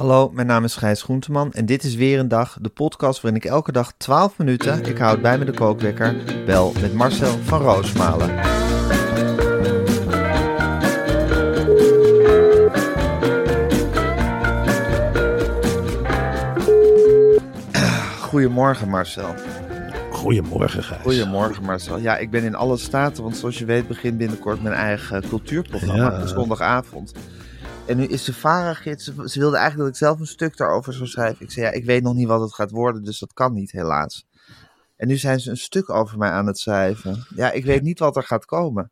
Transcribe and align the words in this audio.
Hallo, 0.00 0.30
mijn 0.32 0.46
naam 0.46 0.64
is 0.64 0.76
Gijs 0.76 1.02
Groenteman 1.02 1.52
en 1.52 1.66
dit 1.66 1.82
is 1.82 1.94
weer 1.94 2.18
een 2.18 2.28
dag, 2.28 2.58
de 2.60 2.68
podcast 2.68 3.20
waarin 3.20 3.40
ik 3.42 3.48
elke 3.50 3.72
dag 3.72 3.92
12 3.96 4.38
minuten, 4.38 4.84
ik 4.84 4.98
houd 4.98 5.22
bij 5.22 5.38
me 5.38 5.44
de 5.44 5.52
kookwekker, 5.52 6.16
bel 6.46 6.72
met 6.80 6.94
Marcel 6.94 7.38
van 7.38 7.60
Roosmalen. 7.60 8.38
Goedemorgen 18.20 18.88
Marcel. 18.88 19.34
Goedemorgen, 20.10 20.82
Gijs. 20.82 21.02
Goedemorgen 21.02 21.64
Marcel. 21.64 21.98
Ja, 21.98 22.16
ik 22.16 22.30
ben 22.30 22.42
in 22.44 22.54
alle 22.54 22.76
staten, 22.76 23.22
want 23.22 23.36
zoals 23.36 23.58
je 23.58 23.64
weet 23.64 23.88
begint 23.88 24.18
binnenkort 24.18 24.62
mijn 24.62 24.74
eigen 24.74 25.28
cultuurprogramma, 25.28 26.10
Ja. 26.10 26.20
op 26.20 26.28
zondagavond. 26.28 27.12
En 27.90 27.96
nu 27.96 28.04
is 28.04 28.24
de 28.24 28.32
VARA-gids, 28.32 29.04
ze, 29.04 29.12
ze 29.24 29.38
wilde 29.38 29.56
eigenlijk 29.56 29.84
dat 29.84 30.00
ik 30.00 30.06
zelf 30.06 30.20
een 30.20 30.34
stuk 30.34 30.56
daarover 30.56 30.92
zou 30.92 31.08
schrijven. 31.08 31.44
Ik 31.44 31.50
zei, 31.50 31.66
ja, 31.66 31.72
ik 31.72 31.84
weet 31.84 32.02
nog 32.02 32.14
niet 32.14 32.26
wat 32.26 32.40
het 32.40 32.54
gaat 32.54 32.70
worden, 32.70 33.04
dus 33.04 33.18
dat 33.18 33.32
kan 33.32 33.52
niet 33.52 33.72
helaas. 33.72 34.26
En 34.96 35.08
nu 35.08 35.16
zijn 35.16 35.40
ze 35.40 35.50
een 35.50 35.56
stuk 35.56 35.90
over 35.90 36.18
mij 36.18 36.30
aan 36.30 36.46
het 36.46 36.58
schrijven. 36.58 37.26
Ja, 37.34 37.52
ik 37.52 37.64
weet 37.64 37.82
niet 37.82 37.98
wat 37.98 38.16
er 38.16 38.22
gaat 38.22 38.44
komen. 38.44 38.90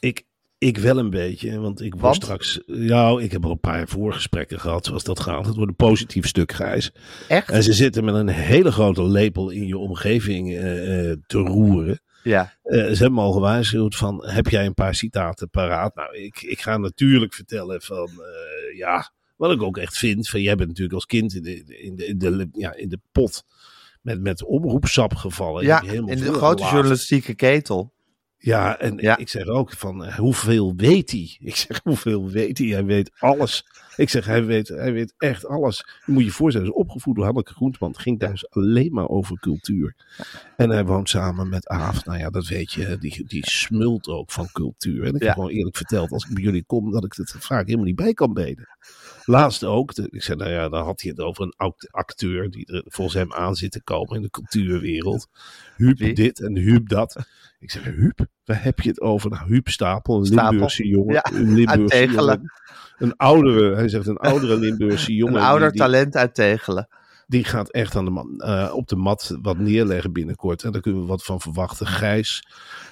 Ik, 0.00 0.24
ik 0.58 0.78
wel 0.78 0.98
een 0.98 1.10
beetje, 1.10 1.60
want 1.60 1.80
ik 1.80 1.94
word 1.94 2.14
straks... 2.14 2.60
Ja, 2.66 3.18
ik 3.18 3.32
heb 3.32 3.44
al 3.44 3.50
een 3.50 3.60
paar 3.60 3.88
voorgesprekken 3.88 4.60
gehad, 4.60 4.86
zoals 4.86 5.04
dat 5.04 5.20
gaat. 5.20 5.46
Het 5.46 5.54
wordt 5.54 5.70
een 5.70 5.86
positief 5.86 6.26
stuk, 6.26 6.52
Gijs. 6.52 6.92
Echt? 7.28 7.50
En 7.50 7.62
ze 7.62 7.72
zitten 7.72 8.04
met 8.04 8.14
een 8.14 8.28
hele 8.28 8.72
grote 8.72 9.02
lepel 9.02 9.50
in 9.50 9.66
je 9.66 9.78
omgeving 9.78 10.48
eh, 10.50 11.10
eh, 11.10 11.16
te 11.26 11.38
roeren. 11.38 12.00
Ja. 12.24 12.52
Eh, 12.62 12.78
ze 12.78 12.84
hebben 12.98 13.14
me 13.14 13.20
al 13.20 13.32
gewaarschuwd 13.32 13.96
van, 13.96 14.26
heb 14.26 14.46
jij 14.48 14.66
een 14.66 14.74
paar 14.74 14.94
citaten 14.94 15.50
paraat? 15.50 15.94
Nou, 15.94 16.16
ik, 16.16 16.42
ik 16.42 16.60
ga 16.60 16.76
natuurlijk 16.76 17.34
vertellen 17.34 17.82
van, 17.82 18.08
eh, 18.08 18.76
ja, 18.76 19.12
wat 19.36 19.52
ik 19.52 19.62
ook 19.62 19.76
echt 19.78 19.98
vind. 19.98 20.28
Van, 20.28 20.40
jij 20.40 20.54
bent 20.56 20.68
natuurlijk 20.68 20.94
als 20.94 21.06
kind 21.06 21.34
in 21.34 21.42
de, 21.42 21.64
in 21.64 21.96
de, 21.96 22.06
in 22.06 22.18
de, 22.18 22.48
ja, 22.52 22.74
in 22.74 22.88
de 22.88 23.00
pot 23.12 23.44
met, 24.02 24.20
met 24.20 24.44
omroepsap 24.44 25.14
gevallen. 25.14 25.64
Ja, 25.64 25.82
in 25.82 26.06
de 26.06 26.32
grote 26.32 26.62
journalistieke 26.62 27.34
ketel. 27.34 27.92
Ja, 28.38 28.78
en 28.78 28.96
Ja. 28.96 29.16
ik 29.16 29.28
zeg 29.28 29.46
ook 29.46 29.72
van 29.72 30.04
eh, 30.04 30.14
hoeveel 30.16 30.72
weet 30.76 31.10
hij? 31.10 31.36
Ik 31.38 31.56
zeg 31.56 31.80
hoeveel 31.82 32.30
weet 32.30 32.58
hij? 32.58 32.66
Hij 32.66 32.84
weet 32.84 33.10
alles. 33.18 33.64
Ik 33.96 34.08
zeg 34.08 34.24
hij 34.24 34.44
weet, 34.44 34.68
hij 34.68 34.92
weet 34.92 35.14
echt 35.18 35.46
alles. 35.46 35.86
Je 36.06 36.12
moet 36.12 36.24
je 36.24 36.30
voorstellen, 36.30 36.68
hij 36.68 36.76
is 36.76 36.82
opgevoed 36.82 37.14
door 37.14 37.24
Hanneke 37.24 37.52
Groenteman. 37.52 37.90
Het 37.90 38.00
ging 38.00 38.18
thuis 38.18 38.50
alleen 38.50 38.92
maar 38.92 39.08
over 39.08 39.38
cultuur. 39.40 39.94
En 40.56 40.70
hij 40.70 40.84
woont 40.84 41.08
samen 41.08 41.48
met 41.48 41.68
Aaf. 41.68 42.04
Nou 42.04 42.18
ja, 42.18 42.30
dat 42.30 42.46
weet 42.46 42.72
je, 42.72 42.98
die, 42.98 43.24
die 43.26 43.50
smult 43.50 44.08
ook 44.08 44.30
van 44.30 44.48
cultuur. 44.52 45.04
En 45.04 45.14
ik 45.14 45.22
heb 45.22 45.32
gewoon 45.32 45.50
eerlijk 45.50 45.76
verteld, 45.76 46.10
als 46.10 46.24
ik 46.24 46.34
bij 46.34 46.42
jullie 46.42 46.64
kom, 46.64 46.90
dat 46.90 47.04
ik 47.04 47.12
het 47.12 47.34
vaak 47.38 47.64
helemaal 47.66 47.86
niet 47.86 47.96
bij 47.96 48.14
kan 48.14 48.32
benen. 48.32 48.68
Laatst 49.24 49.64
ook, 49.64 49.94
de- 49.94 50.08
ik 50.10 50.22
zei, 50.22 50.36
nou 50.38 50.50
ja, 50.50 50.68
dan 50.68 50.84
had 50.84 51.00
hij 51.00 51.10
het 51.10 51.20
over 51.20 51.42
een 51.42 51.54
act- 51.56 51.88
acteur 51.92 52.50
die 52.50 52.66
er 52.66 52.82
volgens 52.86 53.16
hem 53.16 53.32
aan 53.32 53.54
zit 53.54 53.70
te 53.72 53.82
komen 53.82 54.16
in 54.16 54.22
de 54.22 54.30
cultuurwereld. 54.30 55.28
Huub 55.76 55.98
Wie? 55.98 56.14
dit 56.14 56.40
en 56.40 56.56
Huub 56.56 56.88
dat. 56.88 57.16
Ik 57.58 57.70
zeg, 57.70 57.82
Huub, 57.84 58.18
waar 58.44 58.62
heb 58.62 58.80
je 58.80 58.88
het 58.88 59.00
over? 59.00 59.30
Nou, 59.30 59.46
Huub 59.46 59.68
Stapel, 59.68 60.18
een 60.18 60.24
Stapel. 60.26 60.50
Limburgse 60.50 60.86
jongen. 60.86 61.14
Ja, 61.14 61.24
een 61.32 61.54
Limburgse 61.54 62.06
jongen. 62.10 62.52
Een 62.98 63.16
oudere, 63.16 63.74
hij 63.74 63.88
zegt 63.88 64.06
een 64.06 64.16
oudere 64.16 64.58
Limburgse 64.58 65.14
jongen. 65.14 65.34
Een 65.36 65.42
ouder 65.42 65.70
die, 65.70 65.80
talent 65.80 66.16
uit 66.16 66.34
Tegelen. 66.34 66.88
die 67.26 67.44
gaat 67.44 67.70
echt 67.70 67.96
aan 67.96 68.04
de 68.04 68.10
man, 68.10 68.40
eh, 68.40 68.72
op 68.74 68.88
de 68.88 68.96
mat 68.96 69.36
wat 69.42 69.58
neerleggen 69.58 70.12
binnenkort. 70.12 70.62
En 70.62 70.72
daar 70.72 70.80
kunnen 70.80 71.00
we 71.00 71.06
wat 71.06 71.24
van 71.24 71.40
verwachten. 71.40 71.86
Gijs, 71.86 72.42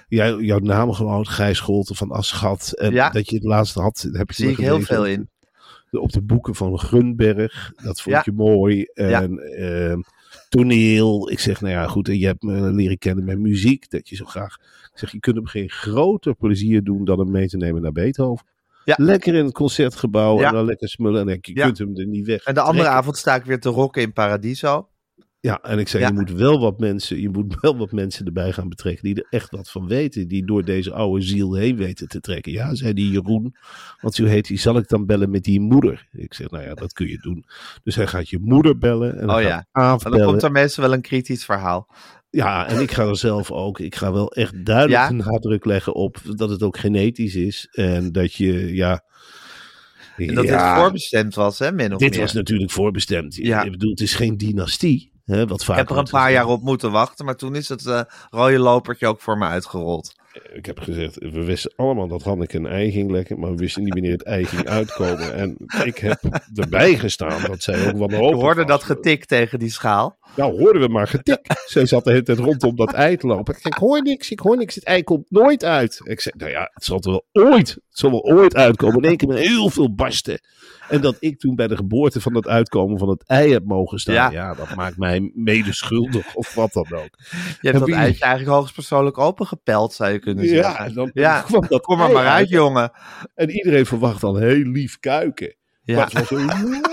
jij, 0.09 0.34
jouw 0.37 0.59
naam 0.59 0.93
gewoon, 0.93 1.26
Gijs 1.26 1.56
Scholten 1.59 1.94
van 1.97 2.10
Aschat. 2.10 2.72
En 2.72 2.93
Ja. 2.93 3.10
dat 3.10 3.28
je 3.31 3.34
het 3.37 3.44
laatst 3.44 3.75
had, 3.75 4.09
heb 4.12 4.28
je 4.31 4.34
Zie 4.34 4.50
ik 4.50 4.56
heel 4.56 4.81
veel 4.81 5.06
in. 5.06 5.31
Op 6.01 6.13
de 6.13 6.23
boeken 6.23 6.55
van 6.55 6.81
Gunberg. 6.81 7.73
Dat 7.83 8.01
vond 8.01 8.17
Ja. 8.17 8.23
je 8.25 8.33
mooi. 8.33 8.83
En 8.95 9.39
ehm, 9.39 10.01
toneel. 10.49 11.31
Ik 11.31 11.39
zeg, 11.39 11.61
nou 11.61 11.73
ja, 11.73 11.87
goed. 11.87 12.09
En 12.09 12.19
je 12.19 12.27
hebt 12.27 12.43
me 12.43 12.73
leren 12.73 12.99
kennen 12.99 13.25
met 13.25 13.39
muziek. 13.39 13.91
Dat 13.91 14.09
je 14.09 14.17
zo 14.17 14.25
graag. 14.25 14.57
Ik 14.93 14.99
zeg, 14.99 15.13
je 15.13 15.21
kunt 15.21 15.37
hem 15.37 15.47
geen 15.47 15.71
groter 15.71 16.35
plezier 16.35 16.83
doen 16.85 17.05
dan 17.05 17.19
hem 17.19 17.31
mee 17.31 17.49
te 17.49 17.57
nemen 17.57 17.83
naar 17.83 17.93
Beethoven. 17.93 18.47
Ja. 18.85 18.95
Lekker 18.99 19.35
in 19.35 19.45
het 19.45 19.55
concertgebouw 19.55 20.41
en 20.43 20.53
dan 20.53 20.65
lekker 20.65 20.89
smullen. 20.89 21.21
En 21.21 21.27
dan, 21.27 21.39
je 21.41 21.53
kunt 21.53 21.79
hem 21.79 21.97
er 21.97 22.07
niet 22.07 22.27
weg. 22.27 22.45
En 22.45 22.55
de 22.55 22.61
andere 22.61 22.79
trekken. 22.79 22.99
avond 22.99 23.17
sta 23.17 23.35
ik 23.35 23.45
weer 23.45 23.61
te 23.61 23.69
rocken 23.69 24.03
in 24.03 24.13
Paradiso. 24.13 24.89
Ja, 25.43 25.61
en 25.63 25.79
ik 25.79 25.89
zei, 25.89 26.03
Ja. 26.03 26.09
je 26.09 26.15
moet 26.15 26.31
wel 26.31 26.61
wat 26.61 26.79
mensen, 26.79 27.21
je 27.21 27.29
moet 27.29 27.57
wel 27.61 27.77
wat 27.77 27.93
mensen 27.93 28.27
erbij 28.27 28.53
gaan 28.53 28.69
betrekken 28.69 29.05
die 29.05 29.15
er 29.15 29.27
echt 29.31 29.51
wat 29.51 29.71
van 29.71 29.89
weten, 29.89 30.29
die 30.29 30.47
door 30.47 30.65
deze 30.65 30.93
oude 30.93 31.23
ziel 31.25 31.55
heen 31.55 31.77
weten 31.77 32.09
te 32.09 32.21
trekken. 32.21 32.53
Ja, 32.53 32.75
zei 32.75 32.93
die 32.93 33.11
Jeroen, 33.11 33.57
want 34.01 34.15
zo 34.15 34.25
heet 34.25 34.49
hij, 34.49 34.57
zal 34.57 34.77
ik 34.77 34.89
dan 34.89 35.07
bellen 35.07 35.31
met 35.31 35.45
die 35.45 35.61
moeder? 35.61 36.09
Ik 36.13 36.35
zeg, 36.35 36.51
nou 36.51 36.65
ja, 36.65 36.75
dat 36.75 36.93
kun 36.93 37.09
je 37.09 37.19
doen. 37.19 37.45
Dus 37.83 37.95
hij 37.95 38.07
gaat 38.07 38.29
je 38.29 38.39
moeder 38.41 38.79
bellen 38.79 39.19
en 39.19 39.27
dan 39.27 39.37
Oh 39.37 39.43
ja. 39.43 39.67
Maar 39.73 39.99
dan 39.99 40.23
komt 40.25 40.43
er 40.43 40.53
meestal 40.53 40.85
wel 40.85 40.93
een 40.93 41.01
kritisch 41.01 41.45
verhaal. 41.45 41.95
Ja, 42.31 42.67
en 42.69 42.81
ik 42.81 42.91
ga 42.91 43.07
er 43.07 43.17
zelf 43.17 43.51
ook, 43.51 43.79
ik 43.81 43.95
ga 43.95 44.13
wel 44.13 44.33
echt 44.33 44.65
duidelijk 44.67 45.03
Ja? 45.03 45.09
een 45.11 45.17
nadruk 45.17 45.65
leggen 45.65 45.95
op 45.95 46.17
dat 46.37 46.51
het 46.51 46.63
ook 46.63 46.77
genetisch 46.79 47.35
is 47.35 47.69
en 47.71 48.13
dat 48.13 48.35
je, 48.35 48.75
ja... 48.75 49.05
En 50.17 50.35
dat 50.35 50.45
ja, 50.45 50.75
dit 50.75 50.83
voorbestemd 50.83 51.35
was, 51.35 51.59
hè, 51.59 51.73
min 51.73 51.93
of 51.93 51.99
dit 51.99 52.11
meer. 52.11 52.21
was 52.21 52.33
natuurlijk 52.33 52.71
voorbestemd. 52.71 53.35
Ja. 53.37 53.63
Ik 53.63 53.71
bedoel, 53.71 53.91
het 53.91 54.01
is 54.01 54.15
geen 54.15 54.37
dynastie. 54.37 55.12
Hè, 55.25 55.47
wat 55.47 55.65
vaak 55.65 55.78
ik 55.78 55.88
heb 55.88 55.97
er 55.97 56.03
een 56.03 56.10
paar 56.10 56.33
jaar 56.33 56.47
op 56.47 56.62
moeten 56.62 56.91
wachten, 56.91 57.25
maar 57.25 57.37
toen 57.37 57.55
is 57.55 57.69
het 57.69 57.87
eh, 57.87 58.00
rode 58.31 58.59
lopertje 58.59 59.06
ook 59.06 59.21
voor 59.21 59.38
me 59.38 59.47
uitgerold. 59.47 60.12
Ik 60.53 60.66
heb 60.66 60.78
gezegd, 60.78 61.19
we 61.19 61.44
wisten 61.44 61.72
allemaal 61.76 62.09
dat 62.09 62.22
Hanneke 62.22 62.56
een 62.56 62.66
ei 62.66 62.91
ging 62.93 63.10
lekken, 63.10 63.38
maar 63.38 63.50
we 63.50 63.56
wisten 63.56 63.82
niet 63.82 63.93
wanneer 63.93 64.12
het 64.12 64.22
ei 64.22 64.44
ging 64.44 64.69
uitkomen. 64.69 65.34
En 65.34 65.56
ik 65.84 65.98
heb 65.98 66.20
erbij 66.54 66.98
gestaan 66.98 67.43
dat 67.47 67.62
zij 67.62 67.87
ook 67.87 67.97
wanhopig 67.98 68.28
Je 68.28 68.34
hoorde 68.44 68.60
was. 68.60 68.70
dat 68.70 68.82
getik 68.82 69.25
tegen 69.25 69.59
die 69.59 69.70
schaal. 69.70 70.19
Nou, 70.37 70.59
hoorden 70.59 70.82
we 70.82 70.88
maar 70.88 71.09
getik. 71.09 71.41
Zij 71.66 71.87
zat 71.87 72.04
de 72.04 72.10
hele 72.10 72.22
tijd 72.22 72.38
rondom 72.38 72.76
dat 72.76 72.93
ei 72.93 73.16
te 73.16 73.26
lopen. 73.26 73.54
Ik 73.54 73.65
ik 73.66 73.75
hoor 73.75 74.03
niks, 74.03 74.31
ik 74.31 74.41
hoor 74.41 74.56
niks, 74.56 74.75
het 74.75 74.84
ei 74.84 75.03
komt 75.03 75.31
nooit 75.31 75.65
uit. 75.65 76.00
Ik 76.04 76.20
zei, 76.20 76.34
nou 76.38 76.50
ja, 76.50 76.70
het 76.75 76.84
zal 76.84 77.00
er 77.00 77.10
wel 77.10 77.25
ooit, 77.32 77.69
het 77.69 77.99
zal 77.99 78.10
wel 78.10 78.22
ooit 78.22 78.54
uitkomen. 78.56 78.97
In 78.97 79.04
één 79.09 79.17
keer 79.17 79.28
met 79.28 79.38
heel 79.38 79.70
veel 79.70 79.94
barsten. 79.94 80.40
En 80.88 81.00
dat 81.00 81.17
ik 81.20 81.38
toen 81.38 81.55
bij 81.55 81.67
de 81.69 81.76
geboorte 81.76 82.20
van 82.20 82.35
het 82.35 82.46
uitkomen 82.46 82.99
van 82.99 83.08
het 83.08 83.23
ei 83.26 83.52
heb 83.52 83.64
mogen 83.64 83.99
staan. 83.99 84.14
Ja. 84.14 84.31
Ja, 84.31 84.55
dat 84.55 84.75
maakt 84.75 84.96
mij 84.96 85.31
medeschuldig 85.35 86.35
of 86.35 86.55
wat 86.55 86.73
dan 86.73 86.87
ook. 86.93 87.19
Je 87.61 87.69
hebt 87.69 87.78
dat 87.78 87.88
wie- 87.88 87.94
eitje 87.96 88.25
eigenlijk 88.25 88.56
hoogstpersoonlijk 88.56 89.19
opengepeld, 89.19 89.93
zou 89.93 90.12
je 90.12 90.19
kunnen 90.23 90.45
Ja, 90.45 90.51
zeggen. 90.51 90.95
dan 90.95 91.11
Ja, 91.15 91.41
kwam 91.47 91.65
dat 91.69 91.83
Kom 91.83 92.01
er 92.01 92.13
maar 92.13 92.17
uit, 92.27 92.27
uit. 92.27 92.49
jongen. 92.49 92.91
En 93.35 93.51
iedereen 93.51 93.87
verwacht 93.87 94.21
dan 94.21 94.39
heel 94.39 94.65
lief 94.65 94.99
kuiken. 94.99 95.55
Ja. 95.85 95.97
Maar 95.97 96.05
het 96.05 96.29
was 96.29 96.31
een 96.31 96.51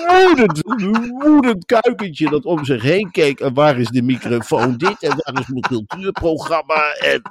woedend, 0.08 0.62
woedend 1.24 1.66
kuikentje 1.66 2.30
dat 2.30 2.46
om 2.46 2.66
zich 2.66 2.82
heen 2.82 3.12
keek. 3.12 3.40
En 3.40 3.54
waar 3.54 3.80
is 3.80 3.88
de 3.90 4.02
microfoon 4.02 4.78
dit? 4.78 5.04
En 5.04 5.10
waar 5.10 5.40
is 5.42 5.48
mijn 5.48 5.62
cultuurprogramma? 5.62 6.94
En 7.00 7.22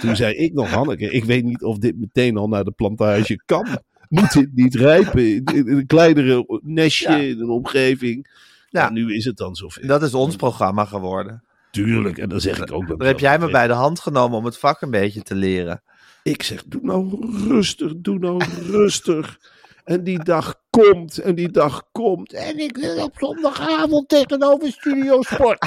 toen 0.00 0.16
zei 0.16 0.34
ik 0.34 0.52
nog, 0.52 0.70
Hanneke, 0.70 1.10
ik 1.10 1.24
weet 1.24 1.44
niet 1.44 1.62
of 1.62 1.78
dit 1.78 1.98
meteen 1.98 2.36
al 2.36 2.48
naar 2.48 2.64
de 2.64 2.70
plantage 2.70 3.42
kan. 3.46 3.66
Moet 4.08 4.32
dit 4.32 4.50
niet 4.54 4.74
rijpen 4.74 5.26
in, 5.34 5.68
een 5.68 5.86
kleinere 5.86 6.60
nestje, 6.62 7.08
Ja. 7.10 7.16
in 7.16 7.40
een 7.40 7.50
omgeving? 7.50 8.30
Ja. 8.68 8.80
Ja. 8.82 8.90
nu 8.90 9.14
is 9.14 9.24
het 9.24 9.36
dan 9.36 9.54
zover. 9.54 9.86
Dat 9.86 10.02
is 10.02 10.14
ons 10.14 10.36
programma 10.36 10.84
geworden. 10.84 11.44
Tuurlijk, 11.74 12.18
en 12.18 12.28
dan 12.28 12.40
zeg 12.40 12.58
ik 12.58 12.72
ook... 12.72 12.88
dat 12.88 12.98
Daar 12.98 13.08
heb 13.08 13.18
jij 13.18 13.38
me 13.38 13.50
bij 13.50 13.66
de 13.66 13.72
hand 13.72 14.00
genomen 14.00 14.38
om 14.38 14.44
het 14.44 14.58
vak 14.58 14.80
een 14.80 14.90
beetje 14.90 15.22
te 15.22 15.34
leren. 15.34 15.82
Ik 16.22 16.42
zeg, 16.42 16.62
doe 16.66 16.80
nou 16.82 17.32
rustig, 17.48 17.92
doe 17.96 18.18
nou 18.18 18.44
rustig. 18.70 19.38
En 19.84 20.04
die 20.04 20.24
dag 20.24 20.54
komt, 20.70 21.18
en 21.18 21.34
die 21.34 21.50
dag 21.50 21.82
komt. 21.92 22.32
En 22.32 22.58
ik 22.58 22.76
wil 22.76 23.04
op 23.04 23.14
zondagavond 23.18 24.08
tegenover 24.08 24.68
Studio 24.72 25.22
Sport. 25.22 25.66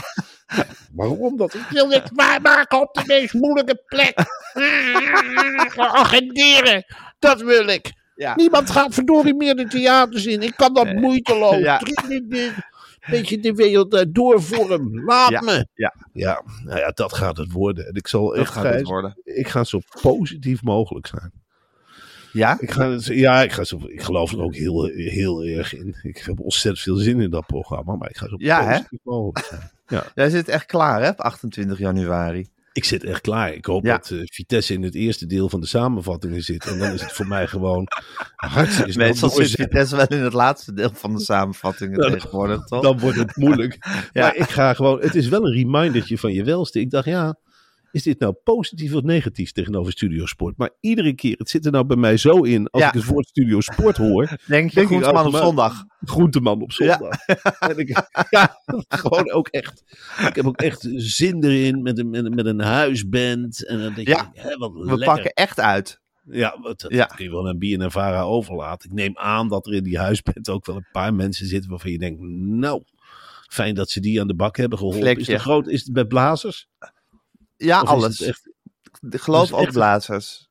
Waarom 0.92 1.38
dat? 1.38 1.54
Ik 1.54 1.66
wil 1.70 1.88
dit 1.88 2.10
waarmaken 2.14 2.82
op 2.82 2.94
de 2.94 3.04
meest 3.06 3.34
moeilijke 3.34 3.84
plek. 3.86 4.16
Agenderen, 6.04 6.86
dat 7.20 7.42
wil 7.42 7.68
ik. 7.68 7.94
Ja. 8.16 8.36
Niemand 8.36 8.70
gaat 8.70 8.94
verdorie 8.94 9.36
meer 9.36 9.56
de 9.56 9.68
theaters 9.68 10.26
in. 10.26 10.42
Ik 10.42 10.54
kan 10.56 10.74
dat 10.74 10.86
Nee. 10.86 10.96
moeiteloos. 10.96 11.58
Ja. 11.58 11.82
Beetje 13.10 13.40
de 13.40 13.54
wereld 13.54 13.94
eh, 13.94 14.06
doorvorm. 14.10 15.04
Laat 15.06 15.30
Ja. 15.30 15.42
me. 15.42 15.68
Ja. 15.74 15.94
Ja, 16.14 16.42
nou 16.64 16.80
ja, 16.80 16.90
dat 16.90 17.14
gaat 17.14 17.38
het 17.38 17.52
worden. 17.52 17.88
En 17.88 17.94
ik 17.94 18.08
zal 18.08 18.26
Dat 18.28 18.36
echt, 18.38 18.52
gaat 18.52 18.64
het 18.74 18.88
worden. 18.88 19.18
ik 19.24 19.48
ga 19.48 19.64
zo 19.64 19.80
positief 20.02 20.64
mogelijk 20.64 21.08
zijn. 21.08 21.32
Ja? 22.34 22.58
Ik, 22.60 22.72
ga, 22.72 22.90
het- 22.92 23.06
ja, 23.06 23.42
ik, 23.42 23.52
ga 23.52 23.64
zo, 23.64 23.80
ik 23.88 24.02
geloof 24.02 24.32
er 24.32 24.42
ook 24.42 24.56
heel, 24.56 24.84
heel 24.94 25.44
erg 25.44 25.74
in. 25.76 25.96
Ik 26.02 26.18
heb 26.18 26.40
ontzettend 26.40 26.84
veel 26.84 26.96
zin 26.96 27.22
in 27.22 27.30
dat 27.30 27.46
programma, 27.46 27.96
maar 27.96 28.10
ik 28.10 28.18
ga 28.18 28.28
zo 28.28 28.36
Ja, 28.38 28.64
hè? 28.64 28.72
positief 28.72 29.00
mogelijk 29.04 29.46
zijn. 29.46 29.72
Jij 30.16 30.30
zit 30.30 30.48
echt 30.48 30.66
klaar, 30.66 31.02
hè? 31.02 31.10
Op 31.10 31.20
28 31.20 31.78
januari. 31.78 32.48
Ik 32.78 32.84
zit 32.84 33.04
echt 33.04 33.22
klaar. 33.22 33.54
Ik 33.54 33.66
hoop 33.66 33.86
Ja. 33.86 33.98
dat 33.98 34.10
eh, 34.10 34.20
Vitesse 34.26 34.74
in 34.74 34.84
het 34.84 34.96
eerste 34.96 35.26
deel 35.26 35.50
van 35.50 35.60
de 35.62 35.68
samenvattingen 35.68 36.42
zit. 36.42 36.66
En 36.66 36.80
dan 36.80 36.92
is 36.94 37.02
het 37.02 37.12
voor 37.12 37.28
mij 37.28 37.48
gewoon 37.48 37.88
hartstikke 38.36 38.98
Meestal 38.98 39.30
zit. 39.30 39.50
Vitesse 39.50 39.96
wel 39.96 40.08
in 40.08 40.20
het 40.24 40.34
laatste 40.34 40.74
deel 40.74 40.90
van 40.94 41.16
de 41.16 41.22
samenvattingen 41.22 42.04
Ja, 42.04 42.12
tegenwoordig, 42.12 42.64
toch? 42.66 42.82
Dan 42.82 43.00
wordt 43.00 43.18
het 43.18 43.36
moeilijk. 43.36 43.78
Ja. 44.14 44.22
Maar 44.22 44.36
ik 44.36 44.50
ga 44.50 44.74
gewoon. 44.74 45.02
Het 45.02 45.16
is 45.16 45.28
wel 45.28 45.46
een 45.46 45.54
remindertje 45.54 46.18
van 46.18 46.34
je 46.34 46.44
welste. 46.44 46.80
Ik 46.80 46.90
dacht, 46.90 47.06
ja, 47.06 47.36
is 47.92 48.04
dit 48.04 48.20
nou 48.20 48.34
positief 48.44 48.94
of 48.94 49.02
negatief 49.04 49.52
tegenover 49.52 49.92
Studio 49.92 50.26
Sport? 50.26 50.58
Maar 50.58 50.70
iedere 50.80 51.14
keer, 51.14 51.36
het 51.38 51.50
zit 51.50 51.66
er 51.66 51.72
nou 51.72 51.86
bij 51.86 51.98
mij 51.98 52.18
zo 52.18 52.42
in. 52.42 52.70
Als 52.70 52.82
Ja. 52.82 52.88
ik 52.88 52.94
het 52.94 53.06
woord 53.06 53.28
Studio 53.28 53.62
Sport 53.62 53.98
hoor. 53.98 54.24
Denk 54.48 54.70
je, 54.70 54.76
Denk 54.88 54.90
ik 55.04 55.16
op 55.26 55.36
zondag? 55.36 55.84
Groenteman 56.02 56.62
op 56.62 56.72
zondag. 56.72 57.10
En 57.60 57.78
ik, 57.78 58.08
ja, 58.30 58.58
gewoon 58.88 59.32
ook 59.32 59.48
echt. 59.48 59.84
Ik 60.28 60.36
heb 60.36 60.46
ook 60.46 60.62
echt 60.62 60.88
zin 60.96 61.44
erin 61.44 61.82
met 61.82 61.98
een, 62.00 62.10
met 62.10 62.26
een, 62.26 62.36
met 62.36 62.46
een 62.46 62.60
huisband. 62.62 63.68
En 63.68 63.80
dan 63.82 63.94
denk 63.94 64.08
Ja. 64.08 64.32
je, 64.34 64.42
hè, 64.42 64.58
wat 64.58 64.74
We 64.74 64.86
lekker. 64.86 65.06
pakken 65.06 65.32
echt 65.34 65.60
uit. 65.60 66.00
Ja, 66.30 66.58
wat- 66.62 66.80
dat, 66.80 66.92
Ja. 66.92 67.06
kun 67.06 67.26
je 67.26 67.32
wel 67.32 67.48
aan 67.48 67.58
BNNVARA 67.58 68.22
overlaten. 68.22 68.90
Ik 68.90 68.96
neem 68.96 69.18
aan 69.18 69.48
dat 69.48 69.68
er 69.68 69.74
in 69.74 69.84
die 69.84 69.98
huisband 70.00 70.50
ook 70.50 70.66
wel 70.66 70.76
een 70.76 70.88
paar 70.92 71.14
mensen 71.14 71.48
zitten 71.48 71.70
waarvan 71.70 71.92
je 71.92 71.98
denkt, 71.98 72.22
nou, 72.40 72.84
fijn 73.50 73.76
dat 73.76 73.90
ze 73.90 74.00
die 74.00 74.22
aan 74.22 74.28
de 74.28 74.36
bak 74.36 74.58
hebben 74.58 74.78
geholpen. 74.78 75.18
Is 75.18 75.28
het 75.28 75.42
groot? 75.42 75.68
Is 75.68 75.84
het 75.84 75.94
bij 75.94 76.06
blazers? 76.06 76.68
Ja, 77.58 77.82
Of 77.82 77.88
alles. 77.88 78.22
echt, 78.22 78.50
Ik 79.10 79.22
geloof 79.22 79.54
ook 79.54 79.62
echt- 79.62 79.72
blazers. 79.74 80.50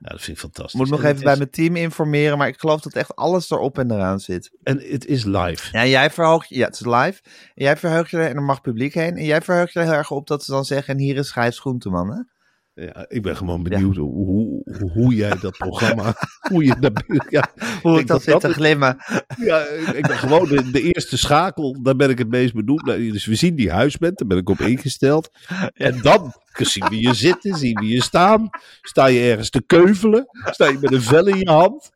ja, 0.00 0.08
dat 0.10 0.20
vind 0.20 0.36
ik 0.36 0.42
fantastisch. 0.42 0.80
Moet 0.80 0.90
nog 0.90 1.02
En 1.02 1.10
even 1.10 1.24
bij 1.24 1.36
mijn 1.36 1.50
team 1.50 1.76
informeren, 1.76 2.38
maar 2.38 2.48
ik 2.48 2.58
geloof 2.60 2.80
dat 2.80 2.92
echt 2.92 3.16
alles 3.16 3.50
erop 3.50 3.78
en 3.78 3.90
eraan 3.90 4.20
zit. 4.20 4.50
En 4.62 4.78
het 4.80 5.06
is 5.06 5.24
live. 5.24 5.68
Ja, 5.72 5.86
jij 5.86 6.10
verhoogt 6.10 6.48
ja, 6.48 6.64
het 6.66 6.74
is 6.74 6.86
live. 6.86 7.20
En 7.54 7.64
jij 7.64 7.76
verheugt 7.76 8.10
je 8.10 8.16
er, 8.16 8.28
en 8.28 8.36
er 8.36 8.42
mag 8.42 8.60
publiek 8.60 8.94
heen. 8.94 9.16
En 9.16 9.24
jij 9.24 9.42
verheugt 9.42 9.72
je 9.72 9.78
er 9.78 9.84
heel 9.84 9.94
erg 9.94 10.10
op 10.10 10.26
dat 10.26 10.44
ze 10.44 10.50
dan 10.50 10.64
zeggen, 10.64 10.94
en 10.94 11.00
hier 11.00 11.16
is 11.16 11.30
Gijs 11.30 11.58
Groenteman, 11.58 12.10
hè? 12.10 12.20
Ja, 12.74 13.04
ik 13.08 13.22
ben 13.22 13.36
gewoon 13.36 13.62
benieuwd 13.62 13.96
hoe, 13.96 14.12
hoe, 14.12 14.90
hoe 14.92 15.14
jij 15.14 15.36
dat 15.40 15.58
programma, 15.58 16.14
hoe 16.50 16.64
je 16.64 16.76
dat, 16.78 17.04
ja, 17.28 17.52
Hoe 17.82 17.98
ik 17.98 18.06
dat 18.06 18.22
zit 18.22 18.40
te 18.40 18.52
glimmen. 18.52 18.96
Ja, 19.36 19.58
ik 19.94 20.06
ben 20.06 20.18
gewoon 20.18 20.48
de, 20.48 20.70
de 20.70 20.82
eerste 20.82 21.18
schakel. 21.18 21.82
Daar 21.82 21.96
ben 21.96 22.10
ik 22.10 22.18
het 22.18 22.28
meest 22.28 22.54
bedoeld. 22.54 22.84
Nou, 22.84 23.10
Dus 23.12 23.26
we 23.26 23.34
zien 23.34 23.54
die 23.54 23.70
huisband, 23.70 24.18
daar 24.18 24.26
ben 24.26 24.38
ik 24.38 24.48
op 24.48 24.60
ingesteld. 24.60 25.30
En 25.74 26.00
dan 26.02 26.32
zien 26.52 26.88
we 26.88 27.00
je 27.00 27.14
zitten, 27.14 27.56
zien 27.56 27.78
we 27.78 27.86
je 27.86 28.02
staan. 28.02 28.48
Sta 28.82 29.06
je 29.06 29.30
ergens 29.30 29.50
te 29.50 29.62
keuvelen? 29.62 30.26
Sta 30.50 30.68
je 30.68 30.78
met 30.80 30.92
een 30.92 31.02
vel 31.02 31.26
in 31.26 31.38
je 31.38 31.50
hand? 31.50 31.90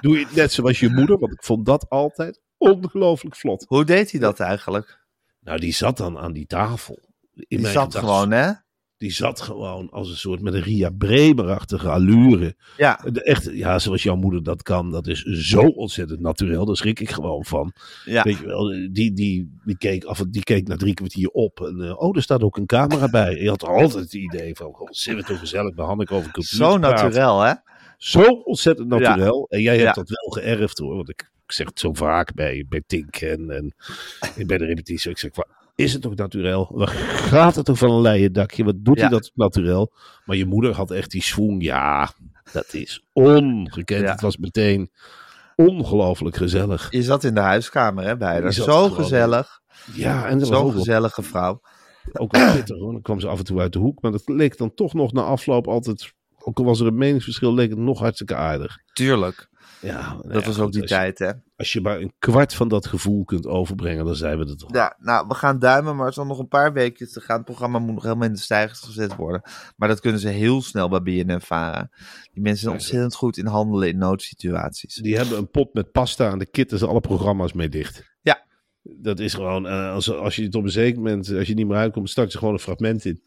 Doe 0.00 0.18
je 0.18 0.24
het 0.24 0.34
net 0.34 0.52
zoals 0.52 0.80
je 0.80 0.88
moeder? 0.88 1.18
Want 1.18 1.32
ik 1.32 1.42
vond 1.42 1.66
dat 1.66 1.88
altijd 1.88 2.40
ongelooflijk 2.56 3.36
vlot. 3.36 3.64
Hoe 3.68 3.84
deed 3.84 4.10
hij 4.10 4.20
dat 4.20 4.40
eigenlijk? 4.40 4.98
Nou, 5.40 5.58
die 5.58 5.74
zat 5.74 5.96
dan 5.96 6.18
aan 6.18 6.32
die 6.32 6.46
tafel. 6.46 6.98
In 7.34 7.44
Die 7.48 7.60
mijn 7.60 7.72
zat 7.72 7.94
gewoon, 7.94 8.30
hè? 8.30 8.52
Die 8.98 9.12
zat 9.12 9.40
gewoon 9.40 9.90
als 9.90 10.10
een 10.10 10.16
soort 10.16 10.40
met 10.40 10.54
een 10.54 10.62
Ria 10.62 10.90
Bremer-achtige 10.90 11.88
allure. 11.88 12.56
Ja, 12.76 13.04
echt, 13.04 13.50
ja, 13.52 13.78
zoals 13.78 14.02
jouw 14.02 14.16
moeder 14.16 14.42
dat 14.42 14.62
kan, 14.62 14.90
dat 14.90 15.06
is 15.06 15.22
zo 15.22 15.60
ontzettend 15.60 16.20
natuurlijk. 16.20 16.66
Daar 16.66 16.76
schrik 16.76 17.00
ik 17.00 17.10
gewoon 17.10 17.44
van. 17.44 17.72
ja. 18.04 18.22
Weet 18.22 18.38
je 18.38 18.46
wel, 18.46 18.64
die, 18.68 19.12
die, 19.12 19.58
die, 19.64 19.76
keek 19.78 20.04
af, 20.04 20.20
en- 20.20 20.30
die 20.30 20.42
keek 20.42 20.68
na 20.68 20.76
drie 20.76 20.94
kwartier 20.94 21.28
op. 21.28 21.60
En, 21.60 21.80
eh, 21.80 22.00
oh, 22.02 22.16
er 22.16 22.22
staat 22.22 22.42
ook 22.42 22.56
een 22.56 22.66
camera 22.66 23.08
bij. 23.08 23.40
Je 23.40 23.48
had 23.48 23.64
altijd 23.64 23.92
het 24.04 24.14
idee 24.14 24.54
van, 24.54 24.72
god, 24.72 24.96
zit 24.96 25.16
het 25.16 25.26
toch 25.26 25.38
gezellig 25.38 25.74
bij 25.74 25.84
Hanneke 25.84 26.14
over 26.14 26.30
cultuur 26.32 26.56
Zo 26.58 26.78
naturel, 26.78 27.40
hè? 27.40 27.52
Zo 27.98 28.22
ontzettend 28.22 28.88
natuurlijk. 28.88 29.46
En 29.52 29.60
jij 29.60 29.78
hebt 29.78 29.96
Ja. 29.96 30.02
dat 30.02 30.08
wel 30.08 30.42
geërfd 30.42 30.78
hoor. 30.78 30.96
Want 30.96 31.08
ik, 31.08 31.30
ik 31.46 31.52
zeg 31.52 31.66
het 31.66 31.78
zo 31.78 31.92
vaak 31.92 32.34
bij, 32.34 32.64
bij 32.68 32.82
Tink 32.86 33.16
en, 33.16 33.50
en 33.50 33.74
bij 34.46 34.58
de 34.58 34.64
repetitie. 34.64 35.10
Ik 35.10 35.18
zeg, 35.18 35.30
"Wa- 35.34 35.46
is 35.74 35.92
het 35.92 36.02
toch 36.02 36.14
natuurlijk? 36.14 36.70
Waar 36.70 36.88
gaat 36.88 37.54
het 37.54 37.64
toch 37.64 37.78
van 37.78 37.90
een 37.90 38.00
leien 38.00 38.32
dakje? 38.32 38.64
Wat 38.64 38.74
doet 38.78 38.96
Ja. 38.96 39.02
hij 39.02 39.10
dat 39.10 39.30
natuurlijk? 39.34 39.92
Maar 40.24 40.36
je 40.36 40.46
moeder 40.46 40.72
had 40.74 40.90
echt 40.90 41.10
die 41.10 41.22
swoon. 41.22 41.60
Ja, 41.60 42.12
dat 42.52 42.74
is 42.74 43.04
ongekend. 43.12 44.02
Ja. 44.02 44.10
Het 44.10 44.20
was 44.20 44.36
meteen 44.36 44.90
ongelooflijk 45.56 46.36
gezellig. 46.36 46.86
Je 46.90 47.02
zat 47.02 47.24
in 47.24 47.34
de 47.34 47.40
huiskamer, 47.40 48.04
hè, 48.04 48.16
bij 48.16 48.40
haar. 48.40 48.52
Zo 48.52 48.88
gezellig. 48.88 49.60
Ja, 49.94 50.26
en 50.26 50.46
Zo'n 50.46 50.72
gezellige 50.72 51.22
vrouw. 51.22 51.60
ook 52.12 52.36
wel 52.36 52.52
pittig 52.54 52.78
hoor. 52.78 52.92
Dan 52.92 53.02
kwam 53.02 53.20
ze 53.20 53.26
af 53.28 53.38
en 53.38 53.44
toe 53.44 53.60
uit 53.60 53.72
de 53.72 53.78
hoek. 53.78 54.02
Maar 54.02 54.10
dat 54.10 54.22
leek 54.28 54.56
dan 54.58 54.74
toch 54.74 54.94
nog 54.94 55.12
na 55.12 55.22
afloop 55.22 55.68
altijd. 55.68 56.12
Ook 56.38 56.58
al 56.58 56.64
was 56.64 56.80
er 56.80 56.86
een 56.86 56.96
meningsverschil, 56.96 57.54
leek 57.54 57.70
het 57.70 57.78
nog 57.78 57.98
hartstikke 57.98 58.34
aardig. 58.34 58.76
Tuurlijk. 58.92 59.48
Ja, 59.80 60.00
nou 60.12 60.28
Dat 60.32 60.40
ja, 60.42 60.46
was 60.48 60.58
ook 60.58 60.72
die 60.72 60.84
tijd, 60.84 61.18
hè? 61.18 61.30
Als 61.56 61.72
je 61.72 61.80
maar 61.80 62.00
een 62.00 62.12
kwart 62.18 62.54
van 62.54 62.68
dat 62.68 62.86
gevoel 62.86 63.24
kunt 63.24 63.46
overbrengen, 63.46 64.04
dan 64.04 64.16
zijn 64.16 64.38
we 64.38 64.44
er 64.46 64.56
toch. 64.56 64.74
Ja, 64.74 64.96
nou, 64.98 65.26
we 65.28 65.34
gaan 65.34 65.58
duimen, 65.58 65.96
maar 65.96 66.06
het 66.06 66.16
is 66.16 66.24
nog 66.24 66.38
een 66.38 66.48
paar 66.48 66.72
weken 66.72 67.12
te 67.12 67.20
gaan. 67.20 67.36
Het 67.36 67.44
programma 67.44 67.78
moet 67.78 67.94
nog 67.94 68.02
helemaal 68.02 68.26
in 68.26 68.32
de 68.32 68.38
stijgers 68.40 68.80
gezet 68.80 69.16
worden. 69.16 69.42
Maar 69.76 69.88
dat 69.88 70.00
kunnen 70.00 70.20
ze 70.20 70.28
heel 70.28 70.62
snel 70.62 70.88
bij 70.88 71.02
BNN-Vara. 71.02 71.90
Die 72.32 72.42
mensen 72.42 72.62
zijn 72.62 72.74
ontzettend 72.74 73.14
goed 73.14 73.36
in 73.36 73.46
handelen 73.46 73.88
in 73.88 73.98
noodsituaties. 73.98 74.94
Die 74.94 75.16
hebben 75.16 75.38
een 75.38 75.50
pot 75.50 75.74
met 75.74 75.92
pasta 75.92 76.30
en 76.30 76.38
de 76.38 76.46
kitten 76.50 76.78
ze 76.78 76.86
alle 76.86 77.00
programma's 77.00 77.52
mee 77.52 77.68
dicht. 77.68 78.12
Ja. 78.20 78.46
Dat 78.82 79.18
is 79.20 79.34
gewoon, 79.34 79.66
eh, 79.66 79.92
als, 79.92 80.12
als 80.12 80.36
je 80.36 80.42
het 80.42 80.54
op 80.54 80.64
een 80.64 80.70
zeker 80.70 80.96
moment, 80.98 81.32
als 81.32 81.46
je 81.46 81.54
niet 81.54 81.66
meer 81.66 81.76
uitkomt, 81.76 82.10
start 82.10 82.32
ze 82.32 82.38
gewoon 82.38 82.54
een 82.54 82.60
fragment 82.60 83.04
in. 83.04 83.22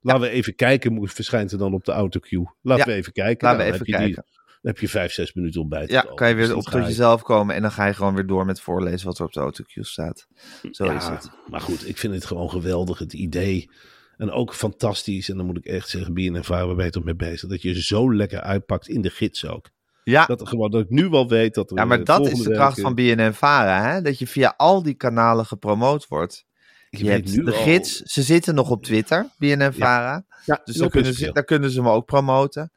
Laten 0.00 0.22
we 0.22 0.28
even 0.28 0.54
kijken, 0.54 1.08
verschijnt 1.08 1.52
er 1.52 1.58
dan 1.58 1.74
op 1.74 1.84
de 1.84 1.92
autocue. 1.92 2.44
Laten 2.62 2.84
Ja. 2.86 2.92
we 2.92 2.98
even 2.98 3.12
kijken. 3.12 3.46
Laten 3.48 3.64
we 3.64 3.70
Nou, 3.70 3.74
even 3.82 3.92
je 3.92 4.04
die- 4.06 4.14
kijken. 4.14 4.36
Heb 4.62 4.78
je 4.78 4.88
vijf, 4.88 5.12
zes 5.12 5.32
minuten 5.32 5.60
om 5.60 5.68
bij 5.68 5.86
te 5.86 5.92
Ja, 5.92 6.00
kan 6.14 6.28
je 6.28 6.34
Dus 6.34 6.46
weer 6.46 6.54
dat 6.56 6.64
op 6.66 6.72
tot 6.72 6.80
je- 6.82 6.88
jezelf 6.88 7.22
komen 7.22 7.54
en 7.54 7.62
dan 7.62 7.70
ga 7.72 7.86
je 7.86 7.94
gewoon 7.94 8.14
weer 8.14 8.26
door 8.26 8.44
met 8.44 8.60
voorlezen 8.60 9.06
wat 9.06 9.18
er 9.18 9.24
op 9.24 9.32
de 9.32 9.40
autocue 9.40 9.84
staat. 9.84 10.26
Zo 10.70 10.84
ja, 10.84 10.96
is 10.96 11.04
het. 11.06 11.30
Maar 11.50 11.60
goed, 11.60 11.88
ik 11.88 11.98
vind 11.98 12.14
het 12.14 12.24
gewoon 12.24 12.50
geweldig, 12.50 12.98
het 12.98 13.12
idee. 13.12 13.70
En 14.16 14.30
ook 14.30 14.54
fantastisch, 14.54 15.28
en 15.28 15.36
dan 15.36 15.46
moet 15.46 15.56
ik 15.56 15.64
echt 15.64 15.88
zeggen, 15.88 16.14
BNN 16.14 16.44
Vara, 16.44 16.74
waar 16.74 16.90
toch 16.90 17.04
mee 17.04 17.16
bezig, 17.16 17.48
dat 17.48 17.62
je 17.62 17.82
zo 17.82 18.14
lekker 18.14 18.40
uitpakt 18.40 18.88
in 18.88 19.00
de 19.02 19.10
gids 19.10 19.46
ook. 19.46 19.70
Ja, 20.04 20.26
Dat, 20.26 20.48
gewoon, 20.48 20.70
dat 20.70 20.80
ik 20.80 20.90
nu 20.90 21.08
wel 21.08 21.28
weet 21.28 21.54
dat 21.54 21.72
ja 21.74 21.84
maar 21.84 21.98
eh, 21.98 22.04
dat 22.04 22.26
is 22.26 22.38
de 22.38 22.52
kracht 22.52 22.80
van 22.80 22.94
BNN-Vara, 22.94 23.82
hè? 23.92 24.02
Dat 24.02 24.18
je 24.18 24.26
via 24.26 24.54
al 24.56 24.82
die 24.82 24.94
kanalen 24.94 25.46
gepromoot 25.46 26.06
wordt. 26.08 26.44
ik 26.90 26.98
Je 26.98 27.10
hebt 27.10 27.36
nu 27.36 27.44
de 27.44 27.52
al- 27.54 27.62
gids, 27.62 27.96
ze 27.96 28.22
zitten 28.22 28.54
nog 28.54 28.70
op 28.70 28.82
Twitter, 28.84 29.26
BNN-Vara. 29.38 30.24
Ja, 30.44 30.60
Dus 30.64 30.76
daar 30.76 30.88
kunnen, 30.88 31.14
ze, 31.14 31.32
daar 31.32 31.44
kunnen 31.44 31.70
ze 31.70 31.82
me 31.82 31.90
ook 31.90 32.06
promoten. 32.06 32.72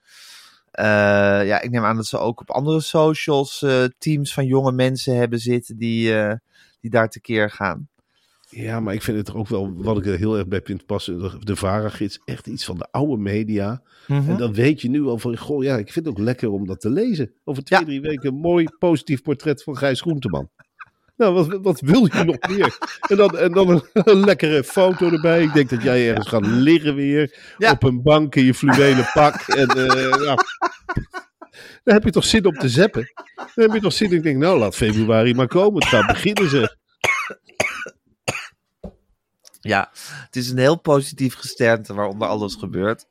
Eh, 0.71 0.85
ja, 1.45 1.61
ik 1.61 1.69
neem 1.69 1.83
aan 1.83 1.95
dat 1.95 2.05
ze 2.05 2.17
ook 2.17 2.41
op 2.41 2.51
andere 2.51 2.79
socials 2.79 3.61
eh, 3.61 3.83
teams 3.97 4.33
van 4.33 4.45
jonge 4.45 4.71
mensen 4.71 5.15
hebben 5.15 5.39
zitten 5.39 5.77
die, 5.77 6.15
eh, 6.15 6.35
die 6.79 6.89
daar 6.91 7.09
tekeer 7.09 7.49
gaan. 7.49 7.89
Ja, 8.49 8.79
maar 8.79 8.93
ik 8.93 9.01
vind 9.01 9.17
het 9.17 9.33
ook 9.33 9.47
wel, 9.47 9.73
wat 9.75 9.97
ik 9.97 10.05
er 10.05 10.17
heel 10.17 10.37
erg 10.37 10.47
bij 10.47 10.61
vind 10.63 10.85
passen, 10.85 11.19
de, 11.19 11.37
de 11.39 11.55
VARA-gids, 11.55 12.21
echt 12.25 12.47
iets 12.47 12.65
van 12.65 12.77
de 12.77 12.87
oude 12.91 13.17
media. 13.17 13.81
Mhm. 14.07 14.29
En 14.29 14.37
dan 14.37 14.53
weet 14.53 14.81
je 14.81 14.89
nu 14.89 15.05
al 15.05 15.17
van, 15.17 15.37
goh, 15.37 15.63
ja, 15.63 15.77
ik 15.77 15.91
vind 15.91 16.05
het 16.05 16.17
ook 16.17 16.23
lekker 16.23 16.51
om 16.51 16.67
dat 16.67 16.81
te 16.81 16.89
lezen. 16.89 17.33
Over 17.43 17.63
twee, 17.63 17.79
Ja. 17.79 17.85
drie 17.85 18.01
weken 18.01 18.29
een 18.29 18.39
mooi 18.39 18.67
positief 18.79 19.21
portret 19.21 19.63
van 19.63 19.77
Gijs 19.77 20.01
Groenteman. 20.01 20.49
Nou, 21.21 21.33
wat, 21.33 21.59
wat 21.61 21.79
wil 21.79 22.05
je 22.05 22.23
nog 22.23 22.49
meer? 22.49 22.77
En 23.09 23.17
dan, 23.17 23.37
en 23.37 23.51
dan 23.51 23.69
een, 23.69 23.83
een 24.13 24.25
lekkere 24.25 24.63
foto 24.63 25.09
erbij. 25.09 25.43
Ik 25.43 25.53
denk 25.53 25.69
dat 25.69 25.83
jij 25.83 26.09
ergens 26.09 26.27
gaat 26.27 26.45
liggen 26.45 26.95
weer. 26.95 27.37
Ja. 27.57 27.71
Op 27.71 27.83
een 27.83 28.01
bank 28.01 28.35
in 28.35 28.43
je 28.43 28.53
fluwelen 28.53 29.09
pak. 29.13 29.35
En 29.35 29.67
eh, 29.67 30.23
ja. 30.25 30.35
Dan 31.83 31.93
heb 31.93 32.03
je 32.03 32.11
toch 32.11 32.25
zin 32.25 32.45
om 32.45 32.53
te 32.53 32.69
zeppen. 32.69 33.11
Dan 33.35 33.65
heb 33.65 33.73
je 33.73 33.79
toch 33.79 33.93
zin. 33.93 34.11
Ik 34.11 34.23
denk, 34.23 34.37
nou, 34.37 34.59
laat 34.59 34.75
februari 34.75 35.33
maar 35.33 35.47
komen. 35.47 35.81
Het 35.81 35.89
gaat 35.89 36.07
beginnen, 36.07 36.49
zeg. 36.49 36.75
Ja, 39.59 39.89
het 40.25 40.35
is 40.35 40.49
een 40.49 40.57
heel 40.57 40.79
positief 40.79 41.35
gesternte 41.35 41.93
waaronder 41.93 42.27
alles 42.27 42.55
gebeurt. 42.55 43.05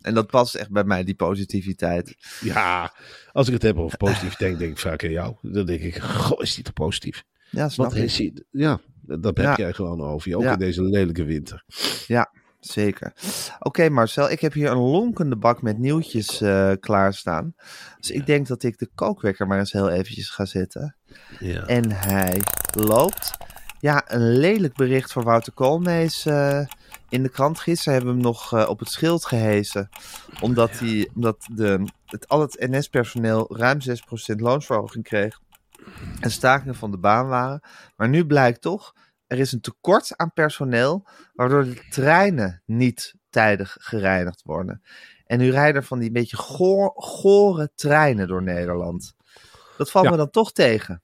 En 0.00 0.14
dat 0.14 0.26
past 0.26 0.54
echt 0.54 0.70
bij 0.70 0.84
mij, 0.84 1.04
die 1.04 1.14
positiviteit. 1.14 2.16
Ja, 2.40 2.94
als 3.32 3.46
ik 3.46 3.52
het 3.52 3.62
heb 3.62 3.76
over 3.78 3.98
positiviteit, 3.98 4.58
denk 4.58 4.70
ik 4.70 4.78
vaak 4.78 5.04
aan 5.04 5.10
jou. 5.10 5.36
Dan 5.42 5.66
denk 5.66 5.80
ik, 5.80 5.98
goh, 5.98 6.42
is 6.42 6.54
die 6.54 6.64
toch 6.64 6.72
positief? 6.72 7.24
Ja, 7.52 7.68
snap 7.68 7.86
Wat 7.86 7.96
ik. 7.96 8.02
is? 8.02 8.30
Ja, 8.50 8.80
dat 9.02 9.24
heb 9.24 9.36
Ja. 9.36 9.54
jij 9.56 9.72
gewoon 9.72 10.00
over 10.00 10.28
je. 10.28 10.36
Ook 10.36 10.42
Ja. 10.42 10.52
in 10.52 10.58
deze 10.58 10.82
lelijke 10.82 11.24
winter. 11.24 11.64
Ja. 12.06 12.30
Zeker. 12.60 13.12
Oké 13.58 13.88
Marcel, 13.88 14.30
ik 14.30 14.40
heb 14.40 14.52
hier 14.52 14.70
een 14.70 14.76
lonkende 14.78 15.36
bak 15.36 15.62
met 15.62 15.78
nieuwtjes 15.78 16.40
eh, 16.40 16.72
klaarstaan. 16.80 17.54
Dus 18.00 18.10
ik 18.10 18.26
denk 18.26 18.46
dat 18.46 18.62
ik 18.62 18.78
de 18.78 18.90
kookwekker 18.94 19.46
maar 19.46 19.58
eens 19.58 19.72
heel 19.72 19.88
eventjes 19.90 20.30
ga 20.30 20.44
zetten. 20.44 20.96
Ja. 21.38 21.66
En 21.66 21.90
hij 21.92 22.42
loopt. 22.76 23.32
Ja, 23.80 24.04
een 24.06 24.32
lelijk 24.32 24.74
bericht 24.74 25.12
voor 25.12 25.22
Wouter 25.22 25.52
Koolmees 25.52 26.26
eh, 26.26 26.66
in 27.08 27.22
de 27.22 27.28
krant. 27.28 27.60
Gisteren 27.60 27.92
hebben 27.94 28.10
we 28.10 28.20
hem 28.20 28.26
nog 28.28 28.52
eh, 28.52 28.68
op 28.68 28.78
het 28.78 28.88
schild 28.88 29.24
gehezen. 29.24 29.88
Omdat, 30.40 30.78
hij, 30.78 31.08
omdat 31.14 31.46
de, 31.54 31.86
het, 32.06 32.28
al 32.28 32.40
het 32.40 32.56
NS-personeel 32.70 33.56
ruim 33.56 33.78
6% 33.80 34.34
loonsverhoging 34.36 35.04
kreeg. 35.04 35.40
En 36.20 36.30
stakingen 36.30 36.74
van 36.74 36.90
de 36.90 36.98
baan 36.98 37.28
waren. 37.28 37.60
Maar 37.96 38.08
nu 38.08 38.26
blijkt 38.26 38.60
toch, 38.60 38.92
er 39.26 39.38
is 39.38 39.52
een 39.52 39.60
tekort 39.60 40.16
aan 40.16 40.32
personeel. 40.32 41.06
Waardoor 41.32 41.64
de 41.64 41.86
treinen 41.90 42.62
niet 42.66 43.14
tijdig 43.30 43.76
gereinigd 43.80 44.42
worden. 44.42 44.82
En 45.24 45.38
nu 45.38 45.50
rijden 45.50 45.74
er 45.80 45.86
van 45.86 45.98
die 45.98 46.10
beetje 46.10 46.36
goor, 46.36 46.92
gore 46.94 47.70
treinen 47.74 48.28
door 48.28 48.42
Nederland. 48.42 49.14
Dat 49.76 49.90
valt 49.90 50.04
Ja. 50.04 50.10
me 50.10 50.16
dan 50.16 50.30
toch 50.30 50.52
tegen. 50.52 51.02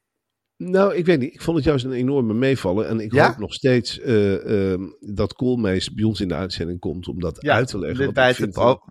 Nou, 0.57 0.95
ik 0.95 1.07
weet 1.07 1.19
niet. 1.19 1.35
Ik 1.35 1.43
vond 1.43 1.57
het 1.57 1.67
juist 1.67 1.85
een 1.85 1.93
enorme 1.93 2.35
meevallen. 2.35 2.89
En 2.89 3.01
ik 3.01 3.13
Ja? 3.13 3.27
hoop 3.27 3.39
nog 3.39 3.53
steeds 3.55 4.01
eh, 4.01 4.73
ehm, 4.73 4.83
dat 5.01 5.33
Koolmees 5.33 5.93
bij 5.93 6.05
ons 6.05 6.21
in 6.21 6.29
de 6.29 6.35
uitzending 6.35 6.79
komt 6.81 7.09
om 7.09 7.21
dat 7.21 7.47
uit 7.47 7.69
te 7.69 7.79
leggen. 7.79 7.97
dit 7.97 8.05
Want 8.05 8.17
bij 8.17 8.31
ik 8.31 8.37
vind, 8.37 8.53
pro- 8.53 8.85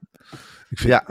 ik 0.69 0.77
vind 0.77 0.89
Ja. 0.93 1.03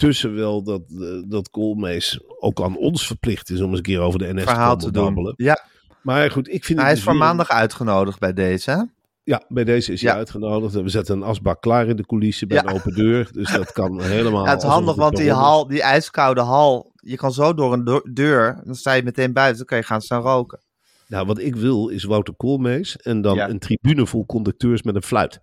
Ondertussen 0.00 0.34
wel 0.34 0.62
dat, 0.62 0.82
eh, 1.00 1.22
dat 1.30 1.50
Koolmees 1.50 2.20
ook 2.38 2.60
aan 2.62 2.76
ons 2.76 3.06
verplicht 3.06 3.50
is 3.50 3.60
om 3.60 3.68
eens 3.68 3.76
een 3.76 3.82
keer 3.84 4.00
over 4.00 4.18
de 4.18 4.32
NS 4.34 4.42
verhaal 4.42 4.76
te 4.76 4.84
te 4.86 4.90
komen 4.92 5.14
doen. 5.14 5.24
babbelen. 5.24 5.34
Ja, 5.36 5.64
Maar 6.02 6.30
goed, 6.30 6.48
ik 6.48 6.64
vind 6.64 6.78
hij 6.78 6.88
het 6.88 6.98
is 6.98 7.04
dus 7.04 7.12
voor 7.12 7.18
weer- 7.18 7.28
maandag 7.28 7.48
uitgenodigd 7.50 8.18
bij 8.18 8.32
deze. 8.32 8.70
hè? 8.70 8.82
Ja, 9.22 9.42
bij 9.48 9.64
deze 9.64 9.92
is 9.92 10.02
hij 10.02 10.10
Ja. 10.10 10.16
uitgenodigd. 10.16 10.74
En 10.74 10.82
we 10.82 10.88
zetten 10.88 11.16
een 11.16 11.22
asbak 11.22 11.60
klaar 11.60 11.86
in 11.86 11.96
de 11.96 12.06
coulissen 12.06 12.48
bij 12.48 12.56
Ja. 12.56 12.62
een 12.70 12.74
open 12.74 12.94
deur. 12.94 13.28
Dus 13.32 13.52
dat 13.52 13.72
kan 13.72 14.00
helemaal. 14.16 14.44
Ja, 14.44 14.50
het 14.50 14.62
is 14.62 14.68
handig, 14.68 14.94
want 14.94 15.16
die, 15.16 15.32
hal, 15.32 15.66
die 15.66 15.82
ijskoude 15.82 16.40
hal, 16.40 16.92
je 16.94 17.16
kan 17.16 17.32
zo 17.32 17.54
door 17.54 17.72
een 17.72 18.02
deur, 18.12 18.60
dan 18.64 18.74
sta 18.74 18.92
je 18.92 19.02
meteen 19.02 19.32
buiten, 19.32 19.56
dan 19.56 19.66
kan 19.66 19.78
je 19.78 19.84
gaan 19.84 20.00
staan 20.00 20.22
roken. 20.22 20.60
Nou, 21.06 21.26
wat 21.26 21.38
ik 21.38 21.56
wil 21.56 21.88
is 21.88 22.04
Wouter 22.04 22.34
Koolmees 22.34 22.96
en 22.96 23.20
dan 23.20 23.34
Ja. 23.34 23.48
een 23.48 23.58
tribune 23.58 24.06
vol 24.06 24.26
conducteurs 24.26 24.82
met 24.82 24.94
een 24.94 25.02
fluit. 25.02 25.40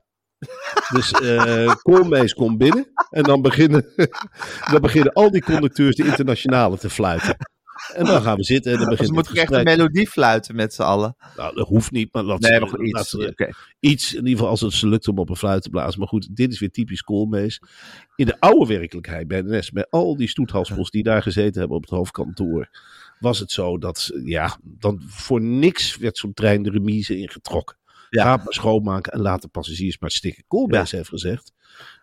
Dus 0.93 1.11
eh 1.11 1.73
Koolmees 1.81 2.33
komt 2.33 2.57
binnen 2.57 2.91
en 3.09 3.23
dan 3.23 3.41
beginnen, 3.41 3.85
dan 4.71 4.81
beginnen 4.81 5.13
al 5.13 5.31
die 5.31 5.41
conducteurs 5.43 5.95
de 5.95 6.05
internationale 6.05 6.77
te 6.77 6.89
fluiten. 6.89 7.35
En 7.93 8.05
dan 8.05 8.21
gaan 8.21 8.37
we 8.37 8.43
zitten 8.43 8.71
en 8.71 8.77
dan 8.77 8.89
Dus 8.89 8.97
begint 8.97 9.15
het 9.17 9.25
moeten 9.25 9.41
echt 9.43 9.51
een 9.51 9.63
melodie 9.77 10.07
fluiten 10.09 10.55
met 10.55 10.73
z'n 10.73 10.81
allen. 10.81 11.15
Nou, 11.35 11.55
dat 11.55 11.67
hoeft 11.67 11.91
niet, 11.91 12.13
maar 12.13 12.23
laat 12.23 12.39
Nee, 12.39 12.59
maar 12.59 12.69
laat 12.69 13.01
iets. 13.01 13.09
ze- 13.09 13.53
iets, 13.79 14.11
in 14.13 14.17
ieder 14.19 14.31
geval 14.33 14.49
als 14.49 14.61
het 14.61 14.73
ze 14.73 14.87
lukt 14.87 15.07
om 15.07 15.17
op 15.19 15.29
een 15.29 15.35
fluit 15.35 15.61
te 15.63 15.69
blazen. 15.69 15.99
Maar 15.99 16.07
goed, 16.07 16.35
dit 16.35 16.51
is 16.51 16.59
weer 16.59 16.71
typisch 16.71 17.01
Koolmees. 17.01 17.61
In 18.15 18.25
de 18.25 18.39
oude 18.39 18.65
werkelijkheid 18.77 19.27
bij 19.27 19.41
de 19.43 19.57
NS, 19.57 19.71
bij 19.71 19.85
al 19.89 20.15
die 20.17 20.27
stoethalspels 20.29 20.89
die 20.89 21.03
daar 21.03 21.21
gezeten 21.21 21.59
hebben 21.59 21.77
op 21.77 21.83
het 21.83 21.91
hoofdkantoor, 21.91 22.69
was 23.19 23.39
het 23.39 23.51
zo 23.51 23.77
dat, 23.77 24.11
ja, 24.23 24.57
dan 24.63 25.01
voor 25.07 25.41
niks 25.41 25.97
werd 25.97 26.17
zo'n 26.17 26.33
trein 26.33 26.63
de 26.63 26.69
remise 26.69 27.17
ingetrokken. 27.17 27.77
Ja. 28.09 28.23
Ga 28.23 28.31
het 28.35 28.43
maar 28.43 28.53
schoonmaken 28.53 29.11
en 29.13 29.19
laat 29.21 29.41
de 29.41 29.47
passagiers 29.47 29.99
maar 29.99 30.11
stikken. 30.11 30.43
Koolmees 30.47 30.91
heeft 30.91 31.09
gezegd, 31.09 31.53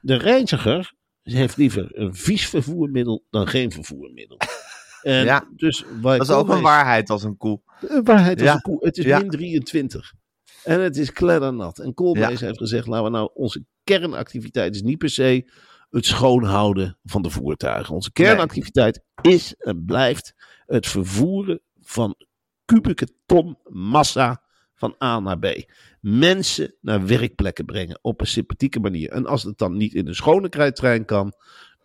de 0.00 0.14
reiziger 0.14 0.92
heeft 1.22 1.56
liever 1.56 1.98
een 1.98 2.14
vies 2.14 2.48
vervoermiddel 2.48 3.24
dan 3.30 3.48
geen 3.48 3.72
vervoermiddel. 3.72 4.38
En 5.02 5.24
Ja. 5.24 5.48
dus 5.56 5.84
Dat 6.02 6.20
is 6.20 6.30
ook 6.30 6.48
een 6.48 6.62
waarheid 6.62 7.10
als 7.10 7.22
een 7.22 7.36
koe. 7.36 7.60
een 7.80 8.04
waarheid 8.04 8.38
als 8.40 8.48
Ja. 8.48 8.54
een 8.54 8.60
koe. 8.60 8.84
Het 8.84 8.96
is 8.98 9.04
min 9.04 9.30
23. 9.30 10.12
En 10.64 10.80
het 10.80 10.96
is 10.96 11.12
kleddernat. 11.12 11.78
En 11.78 11.94
Koolmees 11.94 12.40
heeft 12.40 12.58
gezegd, 12.58 12.86
laten 12.86 13.04
we 13.04 13.10
nou, 13.10 13.30
onze 13.34 13.64
kernactiviteit 13.84 14.74
is 14.74 14.82
niet 14.82 14.98
per 14.98 15.10
se 15.10 15.50
het 15.90 16.06
schoonhouden 16.06 16.98
van 17.04 17.22
de 17.22 17.30
voertuigen. 17.30 17.94
Onze 17.94 18.12
kernactiviteit 18.12 19.02
is 19.22 19.54
en 19.58 19.84
blijft 19.84 20.34
het 20.66 20.86
vervoeren 20.86 21.60
van 21.80 22.14
kubieke 22.64 23.08
ton 23.26 23.58
massa 23.68 24.42
van 24.74 24.94
A 25.02 25.20
naar 25.20 25.38
B. 25.38 25.46
Mensen 26.00 26.74
naar 26.80 27.06
werkplekken 27.06 27.64
brengen 27.64 27.98
op 28.02 28.20
een 28.20 28.26
sympathieke 28.26 28.80
manier. 28.80 29.10
En 29.10 29.26
als 29.26 29.42
het 29.42 29.58
dan 29.58 29.76
niet 29.76 29.94
in 29.94 30.06
een 30.08 30.14
schone 30.14 30.48
krijttrein 30.48 31.04
kan, 31.04 31.32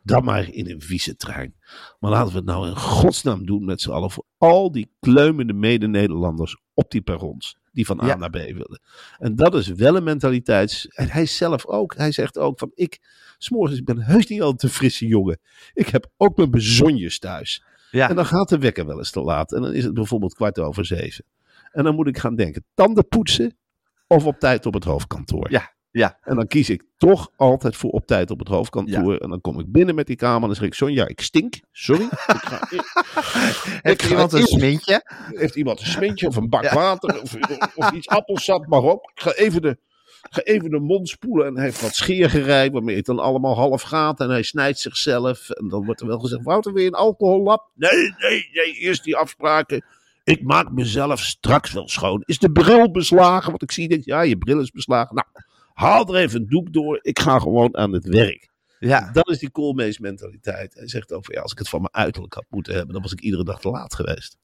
dan 0.03 0.23
maar 0.23 0.53
in 0.53 0.69
een 0.69 0.81
vieze 0.81 1.15
trein. 1.15 1.55
Maar 1.99 2.11
laten 2.11 2.31
we 2.31 2.37
het 2.37 2.45
nou 2.45 2.67
in 2.67 2.75
godsnaam 2.75 3.45
doen 3.45 3.65
met 3.65 3.81
z'n 3.81 3.91
allen 3.91 4.11
voor 4.11 4.25
al 4.37 4.71
die 4.71 4.91
kleumende 4.99 5.53
mede-Nederlanders 5.53 6.57
op 6.73 6.91
die 6.91 7.01
perrons. 7.01 7.57
Die 7.71 7.85
van 7.85 8.01
A 8.01 8.05
Ja. 8.05 8.15
naar 8.15 8.29
B 8.29 8.33
willen. 8.33 8.81
En 9.17 9.35
dat 9.35 9.55
is 9.55 9.67
wel 9.67 9.95
een 9.95 10.03
mentaliteits... 10.03 10.87
En 10.87 11.09
hij 11.09 11.25
zelf 11.25 11.65
ook. 11.65 11.95
Hij 11.95 12.11
zegt 12.11 12.37
ook 12.37 12.59
van 12.59 12.71
ik... 12.73 12.99
S'morgens, 13.37 13.79
ik 13.79 13.85
ben 13.85 14.01
heus 14.01 14.27
niet 14.27 14.41
altijd 14.41 14.63
een 14.63 14.77
frisse 14.77 15.07
jongen. 15.07 15.39
Ik 15.73 15.87
heb 15.87 16.11
ook 16.17 16.37
mijn 16.37 16.51
bezonjes 16.51 17.19
thuis. 17.19 17.63
Ja. 17.91 18.09
En 18.09 18.15
dan 18.15 18.25
gaat 18.25 18.49
de 18.49 18.57
wekker 18.57 18.85
wel 18.85 18.97
eens 18.97 19.11
te 19.11 19.21
laat. 19.21 19.51
En 19.53 19.61
dan 19.61 19.73
is 19.73 19.83
het 19.83 19.93
bijvoorbeeld 19.93 20.33
kwart 20.33 20.59
over 20.59 20.85
zeven. 20.85 21.25
En 21.71 21.83
dan 21.83 21.95
moet 21.95 22.07
ik 22.07 22.17
gaan 22.17 22.35
denken, 22.35 22.65
tanden 22.73 23.07
poetsen 23.07 23.57
of 24.07 24.25
op 24.25 24.39
tijd 24.39 24.65
op 24.65 24.73
het 24.73 24.83
hoofdkantoor. 24.83 25.51
Ja, 25.51 25.73
ja. 25.91 26.17
En 26.21 26.35
dan 26.35 26.47
kies 26.47 26.69
ik 26.69 26.83
toch 26.97 27.31
altijd 27.35 27.75
voor 27.75 27.89
op 27.89 28.05
tijd 28.05 28.31
op 28.31 28.39
het 28.39 28.47
hoofdkantoor. 28.47 29.17
En 29.17 29.29
dan 29.29 29.41
kom 29.41 29.59
ik 29.59 29.71
binnen 29.71 29.95
met 29.95 30.07
die 30.07 30.15
kamer 30.15 30.41
en 30.41 30.47
dan 30.47 30.55
zeg 30.55 30.65
ik, 30.65 30.73
Sonja, 30.73 31.07
ik 31.07 31.21
stink. 31.21 31.59
Sorry. 31.71 32.03
ik 32.03 32.09
ga, 32.27 32.67
Heeft 33.89 34.09
iemand 34.09 34.33
een 34.33 34.47
smintje? 34.47 35.01
heeft 35.33 35.55
iemand 35.55 35.79
een 35.79 35.85
smintje 35.85 36.27
of 36.27 36.35
een 36.35 36.49
bak 36.49 36.63
Ja. 36.63 36.73
water 36.73 37.21
of, 37.21 37.35
of 37.75 37.91
iets 37.91 38.07
appelsap, 38.07 38.67
maar 38.67 38.83
op. 38.83 39.11
Ik 39.13 39.21
ga 39.21 39.31
even 39.33 39.61
de, 39.61 39.77
ga 40.29 40.41
even 40.41 40.69
de 40.69 40.79
mond 40.79 41.09
spoelen 41.09 41.47
en 41.47 41.55
hij 41.55 41.63
heeft 41.65 41.81
wat 41.81 41.95
scheergerij 41.95 42.71
waarmee 42.71 42.95
het 42.95 43.05
dan 43.05 43.19
allemaal 43.19 43.55
half 43.55 43.81
gaat 43.81 44.19
en 44.19 44.29
hij 44.29 44.43
snijdt 44.43 44.79
zichzelf. 44.79 45.49
En 45.49 45.67
dan 45.67 45.85
wordt 45.85 46.01
er 46.01 46.07
wel 46.07 46.19
gezegd, 46.19 46.43
Wouter, 46.43 46.73
weer 46.73 46.87
een 46.87 46.93
alcohollap? 46.93 47.71
Nee, 47.75 48.13
nee, 48.17 48.49
nee, 48.53 48.73
eerst 48.73 49.03
die 49.03 49.15
afspraken. 49.15 49.83
Ik 50.29 50.43
maak 50.43 50.71
mezelf 50.71 51.19
straks 51.19 51.71
wel 51.71 51.87
schoon. 51.87 52.23
Is 52.25 52.39
de 52.39 52.51
bril 52.51 52.91
beslagen? 52.91 53.49
Want 53.49 53.61
ik 53.61 53.71
zie, 53.71 53.87
denk, 53.87 54.05
ja, 54.05 54.21
je 54.21 54.37
bril 54.37 54.59
is 54.59 54.71
beslagen. 54.71 55.15
Nou, 55.15 55.27
haal 55.73 56.07
er 56.07 56.15
even 56.21 56.39
een 56.41 56.47
doek 56.47 56.73
door. 56.73 56.99
Ik 57.01 57.19
ga 57.19 57.39
gewoon 57.39 57.77
aan 57.77 57.93
het 57.93 58.05
werk. 58.05 58.49
Ja, 58.79 59.09
Dat 59.11 59.29
is 59.29 59.39
die 59.39 59.49
Koolmees 59.51 59.99
mentaliteit. 59.99 60.73
Hij 60.73 60.87
zegt 60.87 61.13
over, 61.13 61.33
ja, 61.33 61.41
als 61.41 61.51
ik 61.51 61.57
het 61.57 61.69
van 61.69 61.79
mijn 61.81 61.93
uiterlijk 61.93 62.33
had 62.33 62.45
moeten 62.49 62.73
hebben, 62.73 62.93
dan 62.93 63.01
was 63.01 63.11
ik 63.11 63.19
iedere 63.21 63.43
dag 63.43 63.59
te 63.59 63.69
laat 63.69 63.95
geweest. 63.95 64.37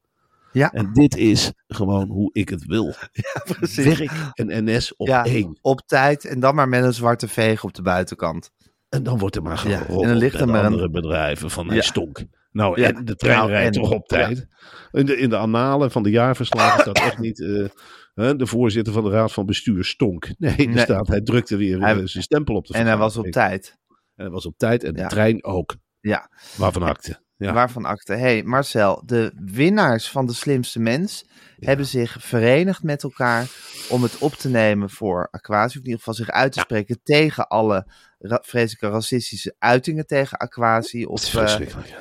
Ja. 0.51 0.71
En 0.71 0.93
dit 0.93 1.15
is 1.17 1.51
gewoon 1.67 2.07
hoe 2.07 2.29
ik 2.33 2.49
het 2.49 2.65
wil. 2.65 2.93
precies. 3.59 3.97
Werk 3.97 4.11
en 4.33 4.63
NS 4.65 4.95
op 4.95 5.07
Ja, 5.07 5.25
één. 5.25 5.57
op 5.61 5.81
tijd 5.85 6.25
en 6.25 6.39
dan 6.39 6.55
maar 6.55 6.69
met 6.69 6.83
een 6.83 6.93
zwarte 6.93 7.27
veeg 7.27 7.63
op 7.63 7.73
de 7.73 7.81
buitenkant. 7.81 8.51
En 8.89 9.03
dan 9.03 9.17
wordt 9.17 9.35
er 9.35 9.41
maar 9.41 9.67
Ja, 9.67 9.77
geroddeld 9.77 10.01
en 10.03 10.07
dan 10.09 10.17
ligt 10.17 10.39
er 10.39 10.47
maar 10.47 10.59
een- 10.59 10.65
andere 10.71 10.89
bedrijven 10.89 11.49
van 11.51 11.67
hij 11.67 11.75
Ja. 11.75 11.81
stonk. 11.81 12.23
Nou, 12.55 12.81
Ja. 12.81 12.87
en 12.93 13.05
de 13.05 13.15
trein 13.15 13.37
Nou, 13.37 13.49
rijdt 13.49 13.75
en- 13.75 13.81
toch 13.81 13.91
op 13.91 14.07
tijd. 14.07 14.47
In, 14.91 15.05
de, 15.05 15.17
in 15.17 15.29
de 15.29 15.37
annalen 15.37 15.91
van 15.91 16.03
de 16.03 16.09
jaarverslagen 16.09 16.79
staat 16.81 16.97
echt 16.97 17.17
niet... 17.19 17.41
eh, 17.41 18.29
de 18.37 18.45
voorzitter 18.47 18.93
van 18.93 19.03
de 19.03 19.09
raad 19.09 19.31
van 19.33 19.45
bestuur 19.45 19.83
stonk. 19.85 20.29
Nee, 20.37 20.55
er 20.57 20.67
Nee. 20.67 20.77
staat 20.83 21.07
hij 21.07 21.21
drukte 21.21 21.55
weer 21.57 21.79
Hij- 21.81 21.91
eh, 21.99 22.01
zijn 22.05 22.23
stempel 22.23 22.55
op 22.55 22.65
de 22.67 22.73
En 22.73 22.85
hij 22.85 22.97
was 22.97 23.17
op 23.17 23.25
tijd. 23.25 23.77
En 24.15 24.23
hij 24.23 24.29
was 24.29 24.45
op 24.45 24.57
tijd 24.57 24.83
en 24.83 24.93
de 24.93 24.99
Ja. 24.99 25.07
trein 25.07 25.43
ook. 25.43 25.75
Ja. 25.99 26.29
Waarvan 26.57 26.83
akte. 26.83 27.23
Ja. 27.37 27.53
Waarvan 27.53 27.85
akte. 27.85 28.13
hey, 28.13 28.43
Marcel, 28.43 29.03
de 29.05 29.31
winnaars 29.35 30.09
van 30.09 30.25
de 30.25 30.33
slimste 30.33 30.79
mens 30.79 31.25
hebben 31.55 31.85
zich 31.85 32.15
verenigd 32.19 32.83
met 32.83 33.03
elkaar 33.03 33.47
om 33.89 34.03
het 34.03 34.17
op 34.17 34.33
te 34.33 34.49
nemen 34.49 34.89
voor 34.89 35.27
Aquasi. 35.31 35.67
Of 35.77 35.83
in 35.83 35.89
ieder 35.89 35.97
geval 35.97 36.13
zich 36.13 36.29
uit 36.29 36.51
te 36.51 36.59
spreken 36.59 36.99
tegen 37.03 37.47
alle 37.47 37.87
ra- 38.19 38.39
vreselijke 38.41 38.89
racistische 38.89 39.55
uitingen 39.59 40.07
tegen 40.07 40.37
Aquasi 40.37 41.05
op, 41.05 41.17
is 41.17 41.33
eh, 41.35 41.41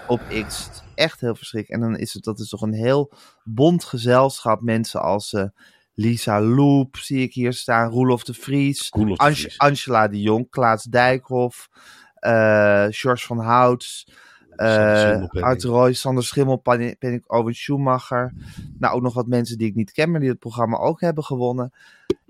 op 0.06 0.20
X. 0.48 0.70
Echt 0.94 1.20
heel 1.20 1.34
verschrikkelijk. 1.34 1.82
En 1.82 1.90
dan 1.90 2.00
is 2.00 2.12
het, 2.14 2.24
dat 2.24 2.38
is 2.40 2.48
toch 2.48 2.62
een 2.62 2.74
heel 2.74 3.12
bond 3.44 3.84
gezelschap. 3.84 4.60
Mensen 4.60 5.02
als 5.02 5.32
eh, 5.32 5.44
Lisa 5.94 6.40
Loep, 6.40 6.96
zie 6.96 7.22
ik 7.22 7.34
hier 7.34 7.52
staan. 7.52 7.90
Roelof 7.90 8.24
de 8.24 8.34
Vries. 8.34 8.88
Roelof 8.90 9.16
de 9.18 9.24
Ange- 9.24 9.34
Vries. 9.34 9.58
Angela 9.58 10.08
de 10.08 10.20
Jong, 10.20 10.50
Klaas 10.50 10.82
Dijkhoff, 10.84 11.68
eh 12.14 12.86
George 12.88 13.26
van 13.26 13.38
Houts, 13.38 14.08
Art 15.42 15.62
Roy, 15.62 15.92
Sander 15.92 16.24
Schimmelpenninck, 16.24 17.32
Owen 17.32 17.54
Schumacher. 17.54 18.32
Nou, 18.78 18.94
ook 18.94 19.02
nog 19.02 19.14
wat 19.14 19.26
mensen 19.26 19.58
die 19.58 19.68
ik 19.68 19.74
niet 19.74 19.92
ken, 19.92 20.10
maar 20.10 20.20
die 20.20 20.28
het 20.28 20.38
programma 20.38 20.76
ook 20.76 21.00
hebben 21.00 21.24
gewonnen. 21.24 21.72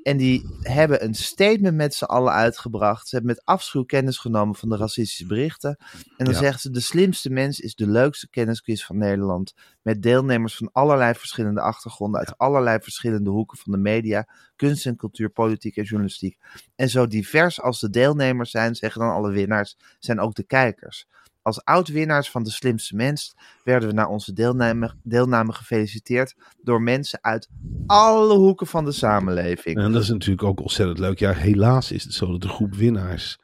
En 0.03 0.17
die 0.17 0.47
hebben 0.63 1.05
een 1.05 1.15
statement 1.15 1.77
met 1.77 1.95
z'n 1.95 2.05
allen 2.05 2.33
uitgebracht. 2.33 3.09
Ze 3.09 3.17
hebben 3.17 3.35
met 3.37 3.45
afschuw 3.45 3.85
kennis 3.85 4.19
genomen 4.19 4.55
van 4.55 4.69
de 4.69 4.77
racistische 4.77 5.27
berichten. 5.27 5.77
En 6.17 6.25
dan 6.25 6.35
Ja. 6.35 6.41
zeggen 6.41 6.61
ze, 6.61 6.71
de 6.71 6.81
slimste 6.81 7.31
mens 7.31 7.61
is 7.61 7.75
de 7.75 7.87
leukste 7.87 8.29
kennisquiz 8.31 8.85
van 8.85 8.99
Nederland. 8.99 9.55
Met 9.83 10.03
deelnemers 10.03 10.57
van 10.57 10.69
allerlei 10.73 11.15
verschillende 11.15 11.61
achtergronden, 11.61 12.21
uit 12.21 12.39
allerlei 12.39 12.79
verschillende 12.81 13.31
hoeken 13.31 13.59
van 13.59 13.73
de 13.73 13.79
media, 13.79 14.29
kunst 14.57 14.87
en 14.87 14.97
cultuur, 14.97 15.29
politiek 15.31 15.77
en 15.77 15.85
journalistiek. 15.85 16.39
En 16.77 16.89
zo 16.89 17.07
divers 17.07 17.61
als 17.61 17.81
de 17.81 17.91
deelnemers 17.91 18.51
zijn, 18.51 18.75
zeggen 18.75 19.01
dan 19.01 19.11
alle 19.11 19.31
winnaars, 19.31 19.77
zijn 19.99 20.21
ook 20.21 20.35
de 20.35 20.45
kijkers. 20.45 21.07
Als 21.45 21.65
oud-winnaars 21.65 22.31
van 22.31 22.43
de 22.43 22.51
slimste 22.51 22.97
mens 22.97 23.35
werden 23.65 23.89
we 23.89 23.95
naar 23.95 24.09
onze 24.09 24.33
deelname, 24.33 24.95
deelname 25.03 25.53
gefeliciteerd 25.53 26.35
door 26.63 26.83
mensen 26.83 27.19
uit 27.23 27.49
alle 27.87 28.35
hoeken 28.35 28.67
van 28.67 28.85
de 28.85 28.93
samenleving. 28.93 29.77
En 29.79 29.93
dat 29.93 30.03
is 30.03 30.09
natuurlijk 30.09 30.43
ook 30.43 30.61
ontzettend 30.61 30.99
leuk. 30.99 31.19
Ja, 31.19 31.33
helaas 31.33 31.93
is 31.93 32.05
het 32.05 32.15
zo 32.15 32.31
dat 32.31 32.41
de 32.41 32.49
groep 32.49 32.75
winnaars 32.75 33.39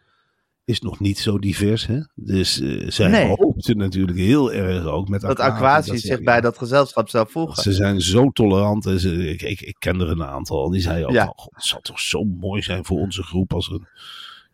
is 0.64 0.80
nog 0.80 1.00
niet 1.00 1.18
zo 1.18 1.38
divers. 1.38 1.86
Hè? 1.86 2.00
Dus 2.14 2.60
eh, 2.60 2.90
zij 2.90 3.08
Nee. 3.08 3.26
hoopten 3.26 3.76
natuurlijk 3.76 4.18
heel 4.18 4.52
erg 4.52 4.84
ook 4.84 5.08
met 5.08 5.20
dat 5.20 5.30
Aquati 5.40 5.54
Aquasi 5.56 5.90
dat 5.90 6.00
zich 6.00 6.22
bij 6.22 6.40
dat 6.40 6.58
gezelschap 6.58 7.08
zou 7.08 7.26
voegen. 7.30 7.62
Ze 7.62 7.72
zijn 7.72 8.00
zo 8.00 8.30
tolerant. 8.30 8.86
En 8.86 9.00
ze, 9.00 9.28
ik, 9.28 9.42
ik, 9.42 9.60
ik 9.60 9.76
ken 9.78 10.00
er 10.00 10.08
een 10.10 10.24
aantal. 10.24 10.64
En 10.64 10.70
die 10.72 10.80
zeiden 10.80 11.06
ook 11.08 11.14
Ja. 11.14 11.32
"God, 11.36 11.54
het 11.54 11.64
zou 11.64 11.82
toch 11.82 12.00
zo 12.00 12.24
mooi 12.24 12.62
zijn 12.62 12.84
voor 12.84 12.98
onze 12.98 13.22
groep 13.22 13.52
als 13.54 13.68
er, 13.68 13.74
een- 13.74 13.86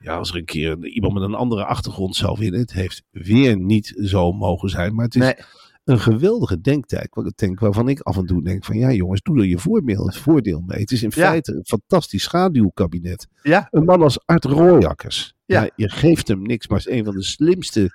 ja, 0.00 0.16
als 0.16 0.30
er 0.30 0.36
een 0.36 0.44
keer 0.44 0.70
een- 0.70 0.84
iemand 0.84 1.14
met 1.14 1.22
een 1.22 1.34
andere 1.34 1.64
achtergrond 1.64 2.16
zou 2.16 2.38
winnen. 2.38 2.60
Het 2.60 2.72
heeft 2.72 3.02
weer 3.10 3.56
niet 3.58 3.92
zo 4.04 4.32
mogen 4.32 4.68
zijn. 4.68 4.94
Maar 4.94 5.04
het 5.04 5.14
is 5.14 5.20
Nee, 5.20 5.34
een 5.84 5.98
geweldige 6.00 6.60
denktijd. 6.60 7.08
Wat 7.10 7.26
ik 7.26 7.36
denk, 7.36 7.60
waarvan 7.60 7.88
ik 7.88 8.00
af 8.00 8.16
en 8.16 8.26
toe 8.26 8.42
denk 8.42 8.64
van 8.64 8.78
ja 8.78 8.92
jongens, 8.92 9.22
doe 9.22 9.38
er 9.38 9.46
je 9.46 9.58
voordeel, 9.58 10.06
het 10.06 10.16
voordeel 10.16 10.62
mee. 10.66 10.80
Het 10.80 10.90
is 10.92 11.02
in 11.02 11.12
Ja. 11.14 11.22
feite 11.28 11.52
een 11.54 11.64
fantastisch 11.66 12.22
schaduwkabinet. 12.22 13.26
ja, 13.42 13.68
Een 13.70 13.84
man 13.84 14.02
als 14.02 14.18
Art 14.26 14.44
Rooijakkers. 14.44 15.34
Ja. 15.44 15.62
Ja. 15.62 15.70
je 15.76 15.90
geeft 15.90 16.28
hem 16.28 16.42
niks, 16.42 16.68
maar 16.68 16.78
is 16.78 16.88
een 16.88 17.04
van 17.04 17.14
de 17.14 17.22
slimste 17.22 17.90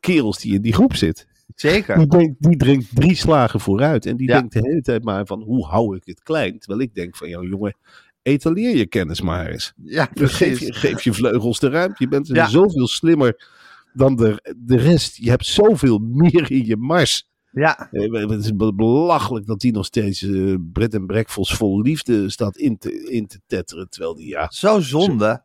kerels 0.00 0.38
die 0.40 0.54
in 0.54 0.62
die 0.62 0.72
groep 0.72 0.94
zit. 0.96 1.26
zeker. 1.54 1.98
Die, 1.98 2.06
denkt, 2.06 2.34
die 2.38 2.56
drinkt 2.56 2.86
drie 2.94 3.14
slagen 3.14 3.60
vooruit. 3.60 4.06
En 4.06 4.16
die 4.16 4.26
denkt 4.26 4.52
de 4.52 4.60
hele 4.62 4.80
tijd 4.80 5.04
maar 5.04 5.26
van 5.26 5.42
hoe 5.42 5.66
hou 5.66 5.96
ik 5.96 6.02
het 6.04 6.22
klein. 6.22 6.58
Terwijl 6.58 6.80
ik 6.80 6.94
denk 6.94 7.16
van 7.16 7.28
ja 7.28 7.40
jongen, 7.42 7.76
etaleer 8.22 8.76
je 8.76 8.86
kennis 8.86 9.20
maar 9.20 9.46
eens. 9.46 9.72
Ja, 9.82 10.08
Dus 10.14 10.32
geef, 10.32 10.60
je, 10.60 10.72
geef 10.72 11.02
je 11.02 11.12
vleugels 11.12 11.58
de 11.60 11.68
ruimte. 11.68 11.96
Je 11.98 12.08
bent 12.08 12.26
Ja. 12.26 12.48
zoveel 12.48 12.86
slimmer 12.88 13.48
dan 13.92 14.16
de, 14.16 14.54
de 14.56 14.76
rest. 14.76 15.16
Je 15.16 15.30
hebt 15.30 15.46
zoveel 15.46 15.98
meer 15.98 16.50
in 16.50 16.66
je 16.66 16.76
mars. 16.76 17.26
Ja, 17.50 17.88
Eh, 17.90 18.12
Het 18.12 18.44
is 18.44 18.56
be- 18.56 18.74
belachelijk 18.74 19.46
dat 19.46 19.62
hij 19.62 19.70
nog 19.70 19.84
steeds 19.86 20.22
eh 20.22 20.54
Bred 20.72 20.94
en 20.94 21.06
Breakfast 21.06 21.56
vol 21.56 21.80
liefde 21.82 22.30
staat 22.30 22.56
in 22.56 22.78
te, 22.78 23.08
in 23.10 23.26
te 23.26 23.40
tetteren. 23.46 23.88
Terwijl 23.90 24.14
die, 24.14 24.26
ja, 24.28 24.50
zo 24.50 24.80
zonde. 24.80 25.42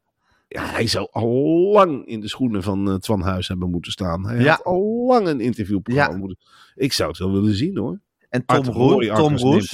ja, 0.47 0.65
hij 0.65 0.87
zou 0.87 1.07
al 1.11 1.71
lang 1.73 2.05
in 2.05 2.19
de 2.19 2.27
schoenen 2.27 2.63
van 2.63 2.89
eh, 2.89 2.95
Twan 2.95 3.21
Huis 3.21 3.47
hebben 3.47 3.69
moeten 3.69 3.91
staan. 3.91 4.27
Hij 4.27 4.43
Ja. 4.43 4.49
had 4.49 4.63
al 4.63 5.05
lang 5.07 5.27
een 5.27 5.39
interviewprogramma 5.39 6.11
Ja. 6.13 6.17
moeten... 6.19 6.37
Ik 6.75 6.93
zou 6.93 7.09
het 7.09 7.17
wel 7.19 7.31
willen 7.31 7.55
zien 7.55 7.77
hoor. 7.77 7.99
En 8.29 8.45
Tom, 8.45 8.65
Rooijakkers 8.65 9.41
Tom 9.41 9.51
Roes. 9.51 9.69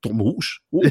Tom 0.00 0.18
Hoes? 0.20 0.60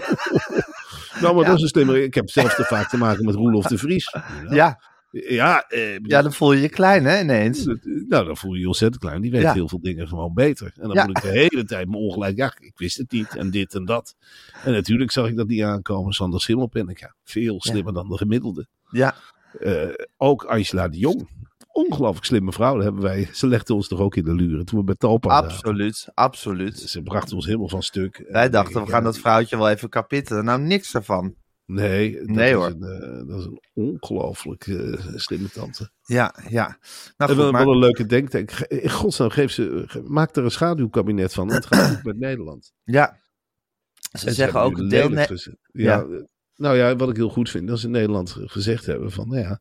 Nou, 1.21 1.33
maar 1.35 1.43
Ja. 1.43 1.49
dat 1.49 1.57
is 1.57 1.61
een 1.63 1.67
slimmer. 1.67 2.03
Ik 2.03 2.13
heb 2.13 2.29
zelf 2.29 2.53
te 2.55 2.63
vaak 2.63 2.89
te 2.89 2.97
maken 2.97 3.25
met 3.25 3.35
Roelof 3.35 3.65
de 3.65 3.77
Vries. 3.77 4.15
Ja, 4.49 4.79
Ja, 5.11 5.61
eh, 5.67 5.97
ja, 5.99 6.21
dan 6.21 6.33
voel 6.33 6.51
je 6.53 6.61
je 6.61 6.69
klein, 6.69 7.05
hè, 7.05 7.19
ineens. 7.21 7.63
dat- 7.63 7.77
Nou, 8.07 8.25
dan 8.25 8.37
voel 8.37 8.53
je 8.53 8.59
je 8.59 8.67
ontzettend 8.67 9.01
klein. 9.03 9.21
Die 9.21 9.31
weet 9.31 9.41
Ja. 9.41 9.53
heel 9.53 9.67
veel 9.69 9.81
dingen 9.81 10.07
gewoon 10.07 10.33
beter. 10.33 10.71
En 10.75 10.87
dan 10.87 10.93
Ja. 10.95 11.05
moet 11.05 11.17
ik 11.17 11.23
de 11.23 11.29
hele 11.29 11.63
tijd 11.63 11.87
me 11.89 11.97
ongelijk... 11.97 12.37
Ja, 12.37 12.53
ik 12.59 12.71
wist 12.77 12.97
het 12.97 13.11
niet. 13.11 13.35
En 13.35 13.51
dit 13.51 13.75
en 13.75 13.85
dat. 13.85 14.15
En 14.63 14.71
natuurlijk 14.71 15.11
zag 15.11 15.27
ik 15.27 15.35
dat 15.35 15.47
niet 15.47 15.61
aankomen. 15.63 16.13
Sander 16.13 16.41
Schimmelpenninck. 16.41 16.99
Ja, 16.99 17.15
veel 17.23 17.61
slimmer 17.61 17.93
dan 17.93 18.07
de 18.09 18.17
gemiddelde. 18.17 18.67
Ja, 18.91 19.15
Eh, 19.59 19.89
ook 20.17 20.43
Angela 20.43 20.87
de 20.87 20.97
Jong. 20.97 21.29
Ongelooflijk 21.85 22.25
slimme 22.25 22.51
vrouw. 22.51 22.73
Dat 22.75 22.83
hebben 22.83 23.01
wij, 23.01 23.29
ze 23.33 23.47
legde 23.47 23.73
ons 23.73 23.87
toch 23.87 23.99
ook 23.99 24.15
in 24.15 24.23
de 24.23 24.33
luren. 24.33 24.65
Toen 24.65 24.79
we 24.79 24.85
bij 24.85 24.95
Talpa 24.95 25.29
absoluut, 25.37 26.07
absoluut. 26.13 26.79
Ze 26.79 27.01
brachten 27.01 27.35
ons 27.35 27.45
helemaal 27.45 27.69
van 27.69 27.83
stuk. 27.83 28.25
Wij 28.29 28.49
dachten, 28.49 28.83
we 28.83 28.89
gaan 28.89 29.03
dat 29.03 29.17
vrouwtje 29.17 29.57
wel 29.57 29.69
even 29.69 29.89
kapitten. 29.89 30.45
Nou, 30.45 30.61
niks 30.61 30.93
ervan. 30.95 31.35
Nee, 31.65 32.17
dat 32.17 32.27
Nee, 32.35 32.49
is 32.49 32.55
hoor. 32.55 32.65
Een, 32.67 32.83
eh, 32.83 33.27
dat 33.27 33.39
is 33.39 33.45
een 33.45 33.61
ongelooflijk 33.73 34.67
eh, 34.67 34.93
slimme 35.15 35.49
tante. 35.49 35.89
Ja, 36.05 36.35
ja. 36.49 36.77
Nou 37.17 37.31
en 37.31 37.37
wel, 37.37 37.51
maar... 37.51 37.63
wel 37.65 37.73
een 37.73 37.79
leuke 37.79 38.05
denktank. 38.05 38.51
In 38.59 38.89
godsnaam, 38.89 39.29
geef 39.29 39.51
ze, 39.51 39.83
ge- 39.87 40.03
maak 40.05 40.35
er 40.35 40.43
een 40.43 40.51
schaduwkabinet 40.51 41.33
van. 41.33 41.51
Het 41.51 41.65
gaat 41.65 41.89
goed 41.95 42.03
met 42.03 42.17
Nederland. 42.19 42.73
Ja. 42.83 43.17
Ze 44.19 44.27
En 44.27 44.33
zeggen 44.33 44.61
ook 44.61 44.77
nu 44.77 44.87
deelne... 44.87 45.09
lelijk 45.09 45.27
geze- 45.27 45.57
Ja, 45.71 46.01
eh, 46.01 46.07
Nou 46.57 46.77
ja, 46.77 46.95
wat 46.95 47.09
ik 47.09 47.15
heel 47.15 47.29
goed 47.29 47.49
vind, 47.49 47.67
dat 47.67 47.79
ze 47.79 47.85
in 47.85 47.91
Nederland 47.91 48.35
gezegd 48.39 48.85
hebben 48.85 49.11
van, 49.11 49.27
nou 49.27 49.41
ja, 49.41 49.59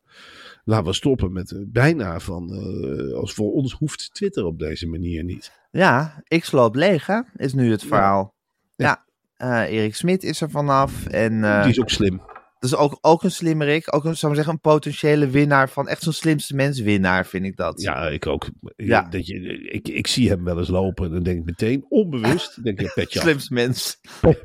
laten 0.65 0.87
we 0.87 0.93
stoppen 0.93 1.33
met 1.33 1.51
eh, 1.53 1.59
bijna 1.67 2.21
van, 2.21 2.53
eh, 2.55 3.15
als 3.15 3.33
voor 3.35 3.53
ons 3.53 3.73
hoeft 3.73 4.11
Twitter 4.15 4.45
op 4.45 4.59
deze 4.59 4.87
manier 4.87 5.25
niet. 5.25 5.53
Ja, 5.71 6.23
X 6.39 6.51
loopt 6.51 6.77
leeg, 6.77 7.07
hè? 7.07 7.21
Is 7.37 7.53
nu 7.53 7.71
het 7.71 7.83
verhaal. 7.85 8.35
Ja. 8.77 9.05
Ja. 9.37 9.65
eh, 9.67 9.73
Erik 9.77 9.95
Smit 9.95 10.23
is 10.23 10.41
er 10.41 10.51
vanaf. 10.51 11.07
En 11.07 11.41
Die 11.63 11.71
is 11.71 11.81
ook 11.81 11.91
slim. 11.91 12.17
dat 12.59 12.71
is 12.71 12.77
ook, 12.77 12.99
ook 13.01 13.23
een 13.23 13.31
slimmerik. 13.31 13.95
Ook 13.95 14.05
een, 14.05 14.17
zou 14.17 14.33
ik 14.33 14.37
zeggen, 14.39 14.55
een 14.55 14.61
potentiële 14.73 15.29
winnaar 15.29 15.69
van 15.71 15.89
echt 15.89 16.03
zo'n 16.03 16.13
slimste 16.13 16.55
mens 16.55 16.81
winnaar, 16.81 17.27
vind 17.27 17.45
ik 17.45 17.57
dat. 17.57 17.81
Ja, 17.83 18.09
ik 18.09 18.27
ook. 18.27 18.49
Ja. 18.77 19.03
Dat 19.03 19.27
je, 19.27 19.41
ik, 19.71 19.89
ik 19.89 20.07
zie 20.07 20.29
hem 20.29 20.45
wel 20.45 20.59
eens 20.59 20.69
lopen 20.69 21.05
en 21.07 21.13
dan 21.13 21.23
denk 21.23 21.39
ik 21.39 21.45
meteen, 21.45 21.85
onbewust, 21.89 22.59
denk 22.65 22.81
ik, 22.81 22.93
petje 22.95 23.19
af. 23.19 23.25
Slimste 23.25 23.55
mens. 23.55 24.01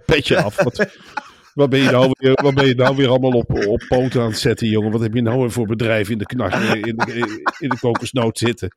Petje 0.06 0.42
af. 0.44 0.64
Wat, 0.64 0.78
wat, 1.54 1.70
ben 1.70 1.80
je 1.80 1.90
nou 1.90 2.12
weer, 2.18 2.34
wat 2.42 2.54
ben 2.54 2.68
je 2.68 2.76
nou 2.76 2.96
weer 2.96 3.10
allemaal 3.10 3.32
op, 3.32 3.66
op 3.68 3.86
poten 3.88 4.22
aan 4.22 4.28
het 4.28 4.40
zetten, 4.40 4.68
jongen? 4.68 4.92
Wat 4.92 5.02
heb 5.02 5.14
je 5.14 5.22
nou 5.22 5.40
weer 5.40 5.52
voor 5.52 5.68
bedrijf 5.68 6.10
in 6.10 6.18
de, 6.18 6.26
knas, 6.26 6.54
in 6.74 6.96
de, 6.96 7.42
in 7.60 7.70
de 7.70 7.78
kokosnoot 7.80 8.38
zitten? 8.38 8.76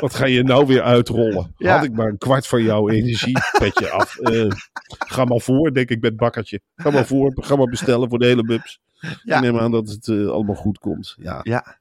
Wat 0.00 0.14
ga 0.14 0.26
je 0.26 0.42
nou 0.42 0.66
weer 0.66 0.82
uitrollen? 0.82 1.54
Ja. 1.56 1.74
Had 1.76 1.84
ik 1.84 1.92
maar 1.92 2.08
een 2.08 2.18
kwart 2.18 2.46
van 2.46 2.62
jouw 2.62 2.88
energie, 2.88 3.38
petje 3.58 3.90
af. 3.90 4.18
Eh, 4.18 4.50
ga 4.98 5.24
maar 5.24 5.40
voor, 5.40 5.72
denk 5.72 5.88
ik, 5.88 6.00
met 6.00 6.16
bakkertje. 6.16 6.60
Ga 6.76 6.90
maar 6.90 7.06
voor, 7.06 7.32
ga 7.34 7.56
maar 7.56 7.66
bestellen 7.66 8.08
voor 8.08 8.18
de 8.18 8.26
hele 8.26 8.44
bubs. 8.44 8.80
Ja. 9.22 9.36
Ik 9.36 9.42
neem 9.42 9.58
aan 9.58 9.70
dat 9.70 9.88
het 9.88 10.08
eh, 10.08 10.26
allemaal 10.26 10.54
goed 10.54 10.78
komt. 10.78 11.14
Ja. 11.18 11.40
Ja. 11.42 11.79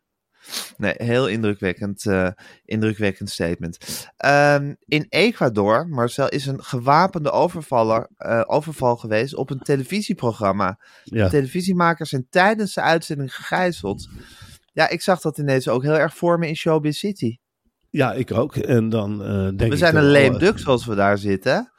Nee, 0.77 0.93
heel 0.97 1.27
indrukwekkend, 1.27 2.05
eh, 2.05 2.29
indrukwekkend 2.65 3.29
statement. 3.29 4.07
Ehm, 4.17 4.73
in 4.85 5.05
Ecuador, 5.09 5.87
Marcel, 5.87 6.29
is 6.29 6.45
een 6.45 6.63
gewapende 6.63 7.31
overvaller, 7.31 8.09
eh, 8.17 8.41
overval 8.45 8.95
geweest 8.95 9.35
op 9.35 9.49
een 9.49 9.59
televisieprogramma. 9.59 10.79
Ja. 11.03 11.29
Televisiemakers 11.29 12.09
zijn 12.09 12.27
tijdens 12.29 12.73
de 12.73 12.81
uitzending 12.81 13.35
gegijzeld. 13.35 14.09
Ja, 14.73 14.89
ik 14.89 15.01
zag 15.01 15.21
dat 15.21 15.37
ineens 15.37 15.67
ook 15.67 15.83
heel 15.83 15.97
erg 15.97 16.15
voor 16.15 16.39
me 16.39 16.47
in 16.47 16.55
Showbiz 16.55 16.97
City. 16.97 17.37
ja, 17.89 18.13
ik 18.13 18.31
ook. 18.31 18.55
En 18.55 18.89
dan 18.89 19.23
eh, 19.23 19.43
denk 19.43 19.59
We 19.59 19.65
ik 19.65 19.77
zijn 19.77 19.93
toch 19.93 20.33
een 20.33 20.37
duck 20.37 20.59
zoals 20.59 20.85
we 20.85 20.95
daar 20.95 21.17
zitten. 21.17 21.71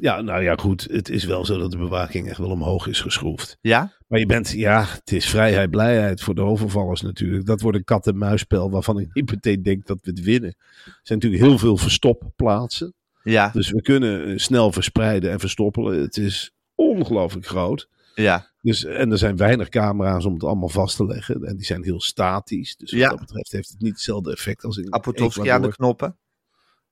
Ja, 0.00 0.20
nou 0.20 0.42
ja, 0.42 0.54
goed. 0.56 0.86
Het 0.90 1.08
is 1.08 1.24
wel 1.24 1.44
zo 1.44 1.58
dat 1.58 1.70
de 1.70 1.76
bewaking 1.76 2.28
echt 2.28 2.38
wel 2.38 2.50
omhoog 2.50 2.86
is 2.86 3.00
geschroefd. 3.00 3.58
Ja, 3.60 3.92
Maar 4.14 4.22
je 4.22 4.28
bent, 4.28 4.50
ja, 4.50 4.84
het 4.84 5.12
is 5.12 5.28
vrijheid, 5.28 5.70
blijheid 5.70 6.20
voor 6.22 6.34
de 6.34 6.40
overvallers 6.42 7.00
natuurlijk. 7.00 7.46
Dat 7.46 7.60
wordt 7.60 7.78
een 7.78 7.84
kat-en-muisspel 7.84 8.70
waarvan 8.70 8.98
ik 8.98 9.14
niet 9.14 9.30
meteen 9.30 9.62
denk 9.62 9.86
dat 9.86 9.98
we 10.02 10.10
het 10.10 10.20
winnen. 10.20 10.54
Er 10.84 11.00
zijn 11.02 11.18
natuurlijk 11.18 11.42
heel 11.42 11.58
veel 11.58 11.76
verstopplaatsen. 11.76 12.94
ja, 13.22 13.48
Dus 13.48 13.70
we 13.70 13.82
kunnen 13.82 14.26
eh, 14.26 14.38
snel 14.38 14.72
verspreiden 14.72 15.30
en 15.30 15.40
verstoppelen. 15.40 16.00
Het 16.00 16.16
is 16.16 16.52
ongelooflijk 16.74 17.46
groot. 17.46 17.88
ja. 18.14 18.52
Dus, 18.60 18.84
en 18.84 19.10
er 19.10 19.18
zijn 19.18 19.36
weinig 19.36 19.68
camera's 19.68 20.24
om 20.24 20.32
het 20.32 20.44
allemaal 20.44 20.68
vast 20.68 20.96
te 20.96 21.06
leggen. 21.06 21.42
En 21.44 21.56
die 21.56 21.66
zijn 21.66 21.82
heel 21.84 22.00
statisch. 22.00 22.76
Dus 22.76 22.90
wat 22.90 23.00
Ja. 23.00 23.08
dat 23.08 23.20
betreft 23.20 23.52
heeft 23.52 23.68
het 23.68 23.80
niet 23.80 23.92
hetzelfde 23.92 24.32
effect 24.32 24.64
als 24.64 24.76
in 24.76 24.94
Apotowski 24.94 25.48
aan 25.48 25.62
de 25.62 25.68
knoppen. 25.68 26.16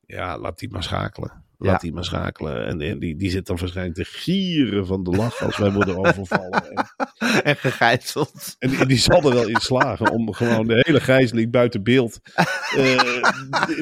Ja, 0.06 0.38
laat 0.38 0.58
die 0.58 0.70
maar 0.70 0.82
schakelen. 0.82 1.41
Laat 1.64 1.80
die 1.80 1.92
maar 1.92 2.04
schakelen. 2.04 2.66
En, 2.66 2.80
en 2.80 2.98
die, 2.98 3.16
die 3.16 3.30
zit 3.30 3.46
dan 3.46 3.56
waarschijnlijk 3.56 3.96
te 3.96 4.04
gieren 4.04 4.86
van 4.86 5.02
de 5.02 5.10
lach 5.10 5.42
als 5.42 5.56
wij 5.56 5.72
worden 5.72 5.96
overvallen. 5.96 6.62
En, 7.18 7.42
En 7.42 7.56
gegijzeld. 7.56 8.56
en 8.58 8.70
die, 8.70 8.86
die 8.86 8.98
zal 8.98 9.22
er 9.22 9.34
wel 9.34 9.48
in 9.48 9.60
slagen 9.60 10.10
om 10.10 10.32
gewoon 10.32 10.66
de 10.66 10.82
hele 10.86 11.00
gijzeling 11.00 11.50
buiten 11.50 11.82
beeld. 11.82 12.20
eh, 12.76 13.22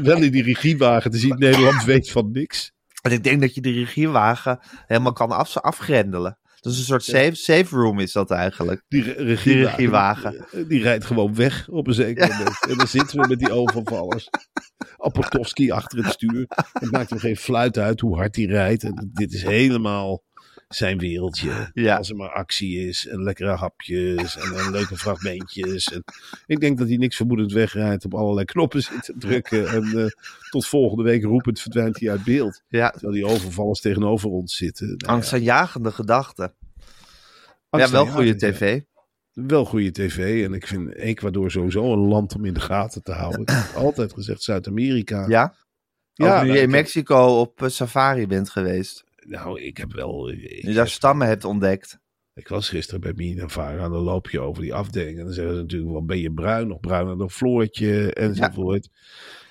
wel 0.02 0.22
in 0.22 0.32
die 0.32 0.42
regiewagen 0.42 1.10
te 1.10 1.18
zien. 1.18 1.38
Nederland 1.38 1.84
weet 1.84 2.10
van 2.10 2.30
niks. 2.32 2.72
En 3.02 3.12
ik 3.12 3.24
denk 3.24 3.40
dat 3.40 3.54
je 3.54 3.60
de 3.60 3.72
regiewagen 3.72 4.58
helemaal 4.86 5.12
kan 5.12 5.30
af, 5.30 5.56
afgrendelen. 5.56 6.38
Dat 6.60 6.72
is 6.72 6.78
een 6.78 6.84
soort 6.84 7.04
safe, 7.04 7.34
safe 7.34 7.76
room 7.76 7.98
is 7.98 8.12
dat 8.12 8.30
eigenlijk. 8.30 8.84
Die 8.88 9.02
re- 9.02 9.12
regiewagen, 9.12 9.70
regiewagen. 9.70 10.46
Die, 10.52 10.66
die 10.66 10.82
rijdt 10.82 11.04
gewoon 11.04 11.34
weg 11.34 11.68
op 11.68 11.86
een 11.86 11.94
zeker 11.94 12.28
moment. 12.28 12.66
En 12.68 12.76
dan 12.76 12.86
zitten 12.86 13.20
we 13.20 13.28
met 13.28 13.38
die 13.38 13.52
overvallers. 13.52 14.28
Apotowski 14.96 15.70
achter 15.70 16.04
het 16.04 16.12
stuur. 16.12 16.44
Het 16.72 16.90
maakt 16.90 17.10
hem 17.10 17.18
geen 17.18 17.36
fluit 17.36 17.78
uit 17.78 18.00
hoe 18.00 18.16
hard 18.16 18.36
hij 18.36 18.44
rijdt. 18.44 18.82
En 18.82 19.10
dit 19.12 19.32
is 19.32 19.42
helemaal 19.42 20.22
zijn 20.74 20.98
wereldje. 20.98 21.70
Ja. 21.72 21.96
Als 21.96 22.10
er 22.10 22.16
maar 22.16 22.32
actie 22.32 22.88
is 22.88 23.06
en 23.06 23.22
lekkere 23.22 23.50
hapjes 23.50 24.36
en, 24.36 24.54
en 24.58 24.70
leuke 24.70 24.96
fragmentjes. 24.96 25.92
En 25.92 26.04
ik 26.46 26.60
denk 26.60 26.78
dat 26.78 26.88
hij 26.88 26.96
niks 26.96 27.16
vermoedend 27.16 27.52
wegrijdt 27.52 28.04
op 28.04 28.14
allerlei 28.14 28.44
knoppen 28.44 28.82
zit 28.82 29.04
te 29.04 29.14
drukken. 29.18 29.68
En 29.68 29.84
eh, 29.84 30.06
tot 30.50 30.66
volgende 30.66 31.02
week 31.02 31.22
roepend 31.22 31.60
verdwijnt 31.60 32.00
hij 32.00 32.10
uit 32.10 32.24
beeld. 32.24 32.62
Ja, 32.68 32.90
Terwijl 32.90 33.12
die 33.12 33.26
overvallers 33.26 33.80
tegenover 33.80 34.30
ons 34.30 34.56
zitten. 34.56 34.86
Nou 34.86 34.98
ja, 34.98 35.06
angstaanjagende 35.06 35.92
gedachten. 35.92 36.54
Ja, 37.70 37.90
wel 37.90 38.06
goede 38.06 38.36
tv. 38.36 38.80
Wel 39.32 39.64
goede 39.64 39.90
tv. 39.90 40.44
En 40.44 40.54
ik 40.54 40.66
vind 40.66 40.94
Ecuador 40.94 41.50
sowieso 41.50 41.92
een 41.92 42.08
land 42.08 42.34
om 42.34 42.44
in 42.44 42.54
de 42.54 42.60
gaten 42.60 43.02
te 43.02 43.12
houden. 43.12 43.40
Ik 43.40 43.48
heb 43.48 43.74
altijd 43.74 44.12
gezegd 44.12 44.42
Zuid-Amerika. 44.42 45.24
Ja? 45.28 45.54
Ja, 46.12 46.42
nu 46.42 46.48
nou, 46.48 46.58
je 46.58 46.62
in 46.62 46.70
Mexico 46.70 47.40
op 47.40 47.62
eh, 47.62 47.68
safari 47.68 48.26
bent 48.26 48.50
geweest. 48.50 49.04
Nou, 49.30 49.60
ik 49.60 49.76
heb 49.76 49.92
wel... 49.92 50.30
Ik, 50.30 50.62
Nu 50.62 50.72
daar 50.72 50.88
stammen 50.88 51.26
hebt 51.26 51.44
ontdekt. 51.44 51.98
ik 52.34 52.48
was 52.48 52.68
gisteren 52.68 53.00
bij 53.00 53.12
Mina 53.16 53.48
Vara. 53.48 53.84
En 53.84 53.90
dan 53.90 54.02
loop 54.02 54.30
je 54.30 54.40
over 54.40 54.62
die 54.62 54.74
afdeling. 54.74 55.18
En 55.18 55.24
dan 55.24 55.32
zeggen 55.32 55.54
ze 55.54 55.60
natuurlijk 55.60 55.92
wel, 55.92 56.04
ben 56.04 56.18
je 56.18 56.32
bruin? 56.32 56.68
Nog 56.68 56.80
bruiner 56.80 57.18
dan 57.18 57.30
Floortje? 57.30 58.12
Enzovoort. 58.12 58.88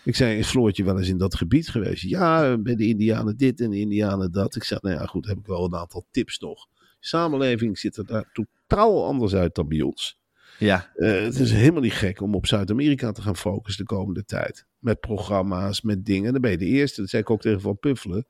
Ik 0.04 0.16
zei, 0.16 0.38
is 0.38 0.48
Floortje 0.48 0.84
wel 0.84 0.98
eens 0.98 1.08
in 1.08 1.18
dat 1.18 1.36
gebied 1.36 1.70
geweest? 1.70 2.04
Ja, 2.04 2.58
bij 2.58 2.76
de 2.76 2.88
Indianen 2.88 3.38
dit 3.38 3.62
en 3.62 3.70
de 3.70 3.80
Indianen 3.80 4.32
dat. 4.32 4.56
Ik 4.56 4.64
zei, 4.64 4.80
nou 4.84 4.96
ja, 4.96 5.06
goed, 5.06 5.28
heb 5.28 5.38
ik 5.38 5.46
wel 5.46 5.66
een 5.66 5.76
aantal 5.76 6.06
tips 6.12 6.40
nog. 6.40 6.68
Samenleving 7.00 7.78
ziet 7.78 7.98
er 7.98 8.06
daar 8.06 8.30
totaal 8.34 9.06
anders 9.06 9.34
uit 9.34 9.56
dan 9.56 9.68
bij 9.68 9.82
ons. 9.82 10.20
Ja, 10.58 10.92
Eh, 10.96 11.22
het 11.22 11.40
is 11.40 11.52
helemaal 11.52 11.82
niet 11.82 11.94
gek 11.94 12.22
om 12.22 12.36
op 12.36 12.46
Zuid-Amerika 12.46 13.12
te 13.12 13.22
gaan 13.22 13.36
focussen 13.36 13.86
de 13.86 13.94
komende 13.96 14.26
tijd. 14.26 14.66
Met 14.80 15.00
programma's, 15.00 15.82
met 15.82 16.06
dingen. 16.06 16.32
Dan 16.32 16.42
ben 16.42 16.52
je 16.52 16.58
de 16.58 16.66
eerste. 16.66 17.02
Dat 17.02 17.10
zei 17.10 17.22
ik 17.22 17.30
ook 17.30 17.42
tegen 17.42 17.62
Van 17.62 17.80
Puffelen. 17.80 18.26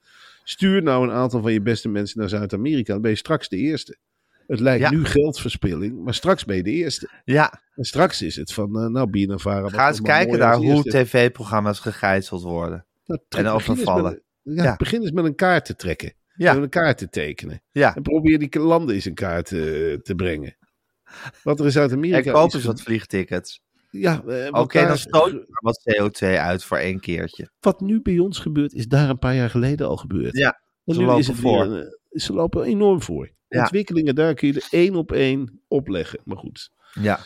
Stuur 0.49 0.83
nou 0.83 1.03
een 1.07 1.11
aantal 1.13 1.41
van 1.41 1.53
je 1.53 1.61
beste 1.61 1.89
mensen 1.89 2.19
naar 2.19 2.29
Zuid-Amerika. 2.29 2.93
Dan 2.93 3.01
ben 3.01 3.11
je 3.11 3.17
straks 3.17 3.49
de 3.49 3.57
eerste. 3.57 3.97
Het 4.47 4.59
lijkt 4.59 4.81
Ja. 4.83 4.89
nu 4.91 5.05
geldverspilling, 5.05 6.03
maar 6.03 6.13
straks 6.13 6.45
ben 6.45 6.55
je 6.55 6.63
de 6.63 6.71
eerste. 6.71 7.09
ja. 7.25 7.61
En 7.75 7.83
straks 7.83 8.21
is 8.21 8.35
het 8.35 8.53
van, 8.53 8.79
eh, 8.79 8.87
nou, 8.87 9.09
Bienenvara. 9.09 9.61
wat 9.61 9.73
ga 9.73 9.87
eens 9.87 10.01
kijken 10.01 10.41
als 10.41 10.63
hoe 10.65 10.83
tv-programma's 10.83 11.79
gegijzeld 11.79 12.41
worden. 12.43 12.85
Nou, 13.05 13.19
en 13.29 13.47
overvallen. 13.47 14.21
met- 14.43 14.57
ja, 14.57 14.63
Ja. 14.63 14.75
begin 14.75 15.01
eens 15.01 15.11
met 15.11 15.25
een 15.25 15.35
kaart 15.35 15.65
te 15.65 15.75
trekken. 15.75 16.13
Ja. 16.35 16.55
En 16.55 16.61
een 16.61 16.69
kaart 16.69 16.97
te 16.97 17.09
tekenen. 17.09 17.61
Ja, 17.71 17.95
En 17.95 18.01
probeer 18.01 18.39
die 18.39 18.59
landen 18.59 18.95
eens 18.95 19.05
in 19.05 19.13
kaart 19.13 19.51
eh, 19.51 19.59
te 19.93 20.13
brengen. 20.15 20.57
Wat 21.43 21.59
er 21.59 21.65
in 21.65 21.71
Zuid-Amerika 21.71 22.27
en 22.27 22.33
koop 22.33 22.53
eens 22.53 22.63
wat 22.63 22.81
vliegtickets. 22.81 23.61
Ja, 23.89 24.23
eh, 24.27 24.47
Oké, 24.51 24.87
dan 24.87 24.97
stoot 24.97 25.31
je 25.31 25.45
wat 25.49 25.81
CO2 25.83 26.25
uit 26.37 26.63
voor 26.63 26.77
één 26.77 26.99
keertje. 26.99 27.49
wat 27.59 27.81
nu 27.81 28.01
bij 28.01 28.19
ons 28.19 28.39
gebeurt, 28.39 28.73
is 28.73 28.87
daar 28.87 29.09
een 29.09 29.19
paar 29.19 29.35
jaar 29.35 29.49
geleden 29.49 29.87
al 29.87 29.97
gebeurd. 29.97 30.37
Ja, 30.37 30.61
En 30.85 30.93
ze 30.93 31.01
lopen 31.01 31.35
voor. 31.35 31.69
weer, 31.69 31.81
eh, 31.81 31.89
ze 32.11 32.33
lopen 32.33 32.63
enorm 32.63 33.01
voor. 33.01 33.29
Ja. 33.47 33.59
Ontwikkelingen 33.61 34.15
daar 34.15 34.33
kun 34.33 34.47
je 34.47 34.53
er 34.53 34.67
één 34.69 34.95
op 34.95 35.11
één 35.11 35.61
opleggen. 35.67 36.19
Maar 36.23 36.37
goed, 36.37 36.71
Ja, 37.01 37.19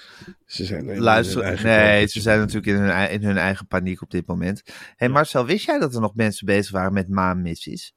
ze 0.45 0.65
zijn 0.65 0.99
luister. 0.99 1.63
Nee, 1.63 2.07
ze 2.07 2.21
zijn 2.21 2.39
natuurlijk 2.39 2.67
in 2.67 2.75
hun, 2.75 2.89
ei- 2.89 3.13
in 3.13 3.23
hun 3.23 3.37
eigen 3.37 3.67
paniek 3.67 4.01
op 4.01 4.11
dit 4.11 4.27
moment. 4.27 4.61
Hé 4.65 4.73
hey 4.95 5.09
Marcel, 5.09 5.45
wist 5.45 5.65
jij 5.65 5.79
dat 5.79 5.95
er 5.95 6.01
nog 6.01 6.15
mensen 6.15 6.45
bezig 6.45 6.71
waren 6.71 6.93
met 6.93 7.09
maanmissies? 7.09 7.93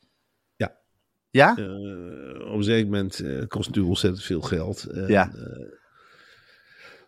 Ja. 0.57 0.77
Ja? 1.31 1.57
Eh, 1.57 2.47
op 2.51 2.57
een 2.57 2.63
zeker 2.63 2.85
moment 2.85 3.11
kost 3.17 3.27
het 3.27 3.51
natuurlijk 3.51 3.87
ontzettend 3.89 4.25
veel 4.25 4.41
geld. 4.41 4.87
Ja. 5.07 5.31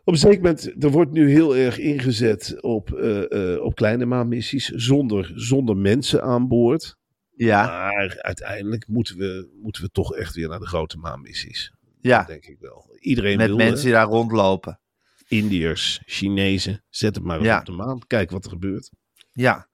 Op 0.08 0.14
een 0.14 0.20
zeker 0.20 0.40
moment, 0.42 0.84
er 0.84 0.90
wordt 0.90 1.10
nu 1.12 1.30
heel 1.30 1.56
erg 1.56 1.78
ingezet 1.78 2.62
op, 2.62 2.92
eh, 2.92 3.52
eh, 3.54 3.62
op 3.62 3.74
kleine 3.74 4.04
maanmissies 4.06 4.68
zonder, 4.68 5.32
zonder 5.34 5.76
mensen 5.76 6.22
aan 6.22 6.48
boord. 6.48 6.96
Ja, 7.36 7.66
Maar 7.66 8.16
uiteindelijk 8.20 8.86
moeten 8.86 9.16
we, 9.16 9.48
moeten 9.62 9.82
we 9.82 9.90
toch 9.90 10.14
echt 10.14 10.34
weer 10.34 10.48
naar 10.48 10.58
de 10.58 10.66
grote 10.66 10.98
maanmissies. 10.98 11.72
ja. 12.00 12.18
Dat 12.18 12.26
denk 12.26 12.44
ik 12.46 12.56
wel. 12.60 12.96
Iedereen 12.98 13.36
Met 13.36 13.46
wil 13.46 13.56
mensen 13.56 13.84
die 13.84 13.94
daar 13.94 14.06
rondlopen. 14.06 14.80
Indiërs, 15.26 16.02
Chinezen, 16.06 16.84
zet 16.88 17.14
het 17.14 17.24
maar 17.24 17.42
Ja. 17.42 17.58
op 17.58 17.64
de 17.66 17.72
maan. 17.72 17.98
Kijk 18.06 18.30
wat 18.30 18.44
er 18.44 18.50
gebeurt. 18.50 18.90
Ja, 19.32 19.68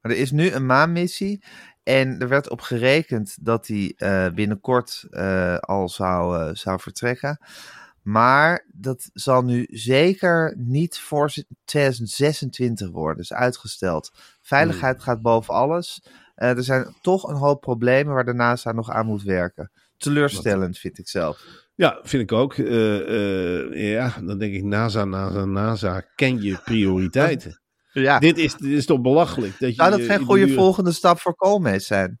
maar 0.00 0.12
er 0.12 0.18
is 0.18 0.30
nu 0.30 0.50
een 0.50 0.66
maanmissie. 0.66 1.42
En 1.82 2.18
er 2.18 2.28
werd 2.28 2.50
op 2.50 2.60
gerekend 2.60 3.44
dat 3.44 3.66
die 3.66 3.96
eh, 3.96 4.28
binnenkort 4.34 5.06
al 5.60 5.88
zou, 5.88 6.54
zou 6.56 6.80
vertrekken. 6.80 7.38
Maar 8.02 8.66
dat 8.72 9.10
zal 9.12 9.42
nu 9.42 9.66
zeker 9.70 10.54
niet 10.58 10.98
voor 10.98 11.32
2026 11.64 12.90
worden. 12.90 13.16
Dus 13.16 13.32
uitgesteld. 13.32 14.12
Veiligheid 14.42 14.94
Hmm. 14.96 15.04
gaat 15.04 15.22
boven 15.22 15.54
alles. 15.54 16.02
Eh, 16.34 16.56
er 16.56 16.64
zijn 16.64 16.94
toch 17.00 17.28
een 17.28 17.36
hoop 17.36 17.60
problemen 17.60 18.14
waar 18.14 18.24
de 18.24 18.34
NASA 18.34 18.72
nog 18.72 18.90
aan 18.90 19.06
moet 19.06 19.22
werken. 19.22 19.70
Teleurstellend 19.96 20.78
vind 20.78 20.98
ik 20.98 21.08
zelf. 21.08 21.44
Ja, 21.74 21.98
vind 22.02 22.22
ik 22.22 22.32
ook. 22.32 22.54
Eh, 22.54 23.60
eh, 23.70 23.92
ja, 23.92 24.14
dan 24.22 24.38
denk 24.38 24.54
ik 24.54 24.64
NASA, 24.64 25.04
NASA, 25.04 25.44
NASA. 25.44 26.04
Ken 26.14 26.42
je 26.42 26.58
prioriteiten? 26.64 27.60
Ja. 27.92 28.18
dit, 28.18 28.38
is, 28.38 28.54
dit 28.54 28.70
is 28.72 28.86
toch 28.86 29.00
belachelijk? 29.00 29.58
Dat 29.58 29.68
je 29.68 29.74
Zou 29.74 29.90
dat 29.90 30.00
geen 30.00 30.24
goede 30.24 30.52
volgende 30.52 30.92
stap 30.92 31.18
voor 31.18 31.34
Koolmees 31.34 31.86
zijn? 31.86 32.20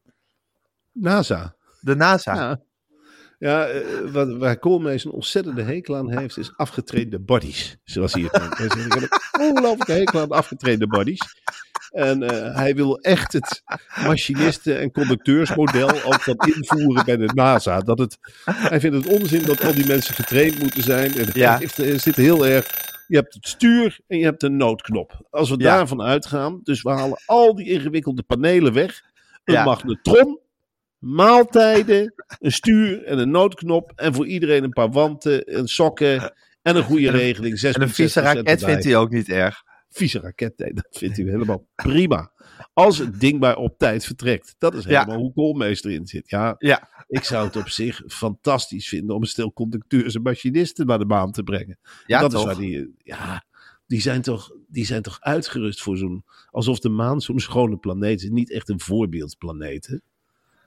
NASA. 0.92 1.56
De 1.80 1.94
NASA. 1.96 2.34
Ja. 2.34 2.60
Ja, 3.40 3.66
eh, 3.66 3.80
wat, 4.12 4.36
waar 4.36 4.58
Koolmees 4.58 5.04
een 5.04 5.10
ontzettende 5.10 5.62
hekel 5.62 5.96
aan 5.96 6.18
heeft, 6.18 6.36
is 6.38 6.52
afgetrainde 6.56 7.18
bodies. 7.20 7.76
Zoals 7.84 8.12
hij 8.12 8.22
het 8.22 8.40
noemt. 8.42 8.58
Hij 8.58 8.68
zegt, 8.70 8.86
ik 8.86 8.92
heb 8.92 9.02
een 9.32 9.40
ongelooflijke 9.50 9.92
hekel 9.92 10.20
aan 10.20 10.28
afgetrainde 10.30 10.86
bodies. 10.86 11.20
En 11.90 12.22
eh, 12.22 12.54
hij 12.56 12.74
wil 12.74 12.98
echt 12.98 13.32
het 13.32 13.62
machinisten- 14.06 14.78
en 14.78 14.90
conducteursmodel 14.92 16.02
ook 16.02 16.24
dan 16.24 16.36
invoeren 16.54 17.04
bij 17.04 17.16
de 17.16 17.30
NASA. 17.34 17.80
Dat 17.80 17.98
het, 17.98 18.18
hij 18.44 18.80
vindt 18.80 18.96
het 18.96 19.06
onzin 19.20 19.42
dat 19.42 19.64
al 19.64 19.74
die 19.74 19.86
mensen 19.86 20.14
getraind 20.14 20.58
moeten 20.58 20.82
zijn. 20.82 21.14
En 21.16 21.26
Ja. 21.32 21.58
heeft, 21.58 21.76
hij 21.76 21.98
zit 21.98 22.16
heel 22.16 22.46
erg... 22.46 22.88
Je 23.06 23.16
hebt 23.16 23.34
het 23.34 23.48
stuur 23.48 23.98
en 24.06 24.18
je 24.18 24.24
hebt 24.24 24.40
de 24.40 24.48
noodknop. 24.48 25.26
Als 25.30 25.50
we 25.50 25.58
Ja. 25.58 25.64
daarvan 25.76 26.02
uitgaan, 26.02 26.60
dus 26.62 26.82
we 26.82 26.90
halen 26.90 27.18
al 27.26 27.54
die 27.54 27.66
ingewikkelde 27.70 28.22
panelen 28.22 28.72
weg. 28.72 29.02
Een 29.44 29.54
Ja. 29.54 29.64
magnetron, 29.64 30.38
maaltijden, 31.00 32.14
een 32.38 32.52
stuur 32.52 33.04
en 33.04 33.18
een 33.18 33.30
noodknop. 33.30 33.92
En 33.94 34.14
voor 34.14 34.26
iedereen 34.26 34.64
een 34.64 34.70
paar 34.70 34.90
wanten, 34.90 35.44
en 35.44 35.68
sokken 35.68 36.34
en 36.62 36.76
een 36.76 36.82
goede 36.82 37.10
regeling. 37.10 37.60
En 37.60 37.82
een 37.82 37.88
vieze 37.88 38.20
raket 38.20 38.64
vindt 38.64 38.84
hij 38.84 38.96
ook 38.96 39.10
niet 39.10 39.28
erg. 39.28 39.62
Vieze 39.88 40.20
raket, 40.20 40.58
nee, 40.58 40.72
dat 40.74 40.86
vindt 40.90 41.16
hij 41.16 41.26
helemaal 41.26 41.66
prima. 41.74 42.32
Als 42.72 42.98
het 42.98 43.20
ding 43.20 43.40
maar 43.40 43.56
op 43.56 43.78
tijd 43.78 44.04
vertrekt. 44.04 44.54
Dat 44.58 44.74
is 44.74 44.84
Ja. 44.84 44.90
helemaal 45.00 45.18
hoe 45.20 45.32
Koolmeester 45.32 45.90
in 45.90 46.06
zit. 46.06 46.30
Ja, 46.30 46.54
Ja. 46.58 46.88
ik 47.08 47.24
zou 47.24 47.46
het 47.46 47.56
op 47.56 47.68
zich 47.68 48.02
fantastisch 48.06 48.88
vinden 48.88 49.14
om 49.14 49.20
een 49.22 49.28
stel 49.28 49.52
conducteurs 49.52 50.14
en 50.14 50.22
machinisten 50.22 50.86
naar 50.86 50.98
de 50.98 51.04
maan 51.04 51.32
te 51.32 51.42
brengen. 51.42 51.78
Ja, 52.06 52.20
dat 52.20 52.30
toch? 52.30 52.40
is 52.40 52.46
waar 52.46 52.56
die, 52.56 52.94
ja, 52.98 53.44
die 53.86 54.00
zijn 54.00 54.22
toch, 54.22 54.50
die 54.68 54.86
zijn 54.86 55.02
toch 55.02 55.20
uitgerust 55.20 55.82
voor 55.82 55.96
zo'n, 55.96 56.24
alsof 56.50 56.78
de 56.78 56.88
maan 56.88 57.20
zo'n 57.20 57.40
schone 57.40 57.76
planeet 57.76 58.22
is. 58.22 58.28
Niet 58.28 58.50
echt 58.52 58.68
een 58.68 58.80
voorbeeldplaneet. 58.80 59.86
Hè? 59.86 59.96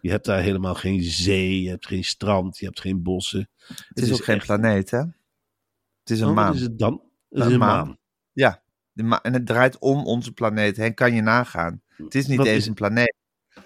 Je 0.03 0.09
hebt 0.09 0.25
daar 0.25 0.41
helemaal 0.41 0.75
geen 0.75 1.01
zee, 1.03 1.61
je 1.61 1.69
hebt 1.69 1.87
geen 1.87 2.03
strand, 2.03 2.57
je 2.57 2.65
hebt 2.65 2.79
geen 2.79 3.03
bossen. 3.03 3.49
Het 3.67 3.99
is 3.99 4.13
ook 4.13 4.23
geen 4.23 4.35
echt- 4.35 4.45
planeet, 4.45 4.91
hè? 4.91 4.97
Het 4.97 6.09
is 6.09 6.19
een 6.19 6.27
Oh, 6.27 6.33
maan. 6.35 6.47
Wat 6.47 6.55
is 6.55 6.61
het 6.61 6.79
dan? 6.79 6.91
Het 7.29 7.39
Een 7.41 7.47
is 7.47 7.53
een 7.53 7.59
maan. 7.59 7.85
maan. 7.87 7.97
Ja, 8.31 8.61
ma- 8.93 9.21
en 9.21 9.33
het 9.33 9.45
draait 9.45 9.77
om 9.79 10.05
onze 10.05 10.31
planeet 10.31 10.77
heen. 10.77 10.93
Kan 10.93 11.13
je 11.13 11.21
nagaan. 11.21 11.81
Het 11.97 12.15
is 12.15 12.27
niet 12.27 12.37
Wat 12.37 12.45
eens 12.47 12.57
is- 12.57 12.67
een 12.67 12.73
planeet. 12.73 13.13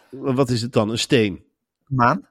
Wat 0.10 0.50
is 0.50 0.62
het 0.62 0.74
dan? 0.74 0.90
Een 0.90 1.00
steen? 1.00 1.44
Maan? 1.88 2.28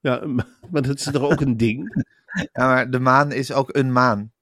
Ja, 0.00 0.26
maar 0.70 0.82
dat 0.82 0.98
is 0.98 1.04
toch 1.04 1.22
ook 1.22 1.40
een 1.40 1.56
ding? 1.56 2.04
Ja, 2.52 2.66
maar 2.66 2.90
de 2.90 2.98
maan 3.00 3.32
is 3.32 3.52
ook 3.52 3.76
een 3.76 3.92
maan. 3.92 4.32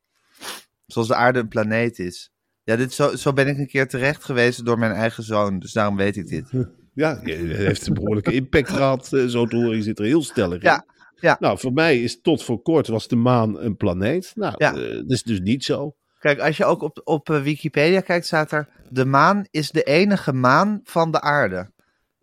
Zoals 0.87 1.09
de 1.09 1.15
aarde 1.15 1.39
een 1.39 1.49
planeet 1.49 1.99
is. 1.99 2.31
Ja, 2.63 2.77
dit, 2.77 2.93
zo, 2.93 3.17
zo 3.17 3.33
ben 3.33 3.47
ik 3.49 3.59
een 3.59 3.67
keer 3.67 3.89
terecht 3.89 4.25
geweest 4.25 4.65
door 4.65 4.79
mijn 4.79 4.93
eigen 4.93 5.23
zoon. 5.23 5.59
Dus 5.59 5.73
daarom 5.73 5.97
weet 5.97 6.17
ik 6.17 6.27
dit. 6.29 6.51
Ja, 7.01 7.17
het 7.21 7.57
heeft 7.57 7.87
een 7.87 7.95
behoorlijke 7.95 8.33
impact 8.33 8.69
gehad. 8.79 9.13
eh, 9.13 9.25
Zo 9.27 9.47
te 9.47 9.57
horen, 9.57 9.77
je 9.77 9.83
zit 9.83 9.99
er 9.99 10.05
heel 10.05 10.23
stellig 10.23 10.57
in. 10.63 10.69
Ja, 10.69 10.85
ja. 11.15 11.37
Nou, 11.41 11.59
voor 11.59 11.73
mij 11.73 12.03
is 12.03 12.21
tot 12.21 12.43
voor 12.43 12.63
kort 12.63 12.87
was 12.87 13.09
de 13.09 13.17
maan 13.17 13.59
een 13.61 13.77
planeet. 13.77 14.33
Nou, 14.35 14.55
Ja. 14.57 14.75
eh, 14.75 14.95
dat 14.95 15.11
is 15.11 15.23
dus 15.23 15.41
niet 15.41 15.65
zo. 15.65 15.95
Kijk, 16.19 16.39
als 16.41 16.57
je 16.57 16.65
ook 16.65 16.83
op, 16.83 17.01
op 17.05 17.31
eh, 17.31 17.43
Wikipedia 17.43 18.01
kijkt, 18.01 18.27
staat 18.27 18.53
er... 18.53 18.69
De 18.89 19.05
maan 19.05 19.45
is 19.51 19.71
de 19.71 19.83
enige 19.83 20.33
maan 20.33 20.81
van 20.85 21.11
de 21.11 21.21
aarde. 21.21 21.71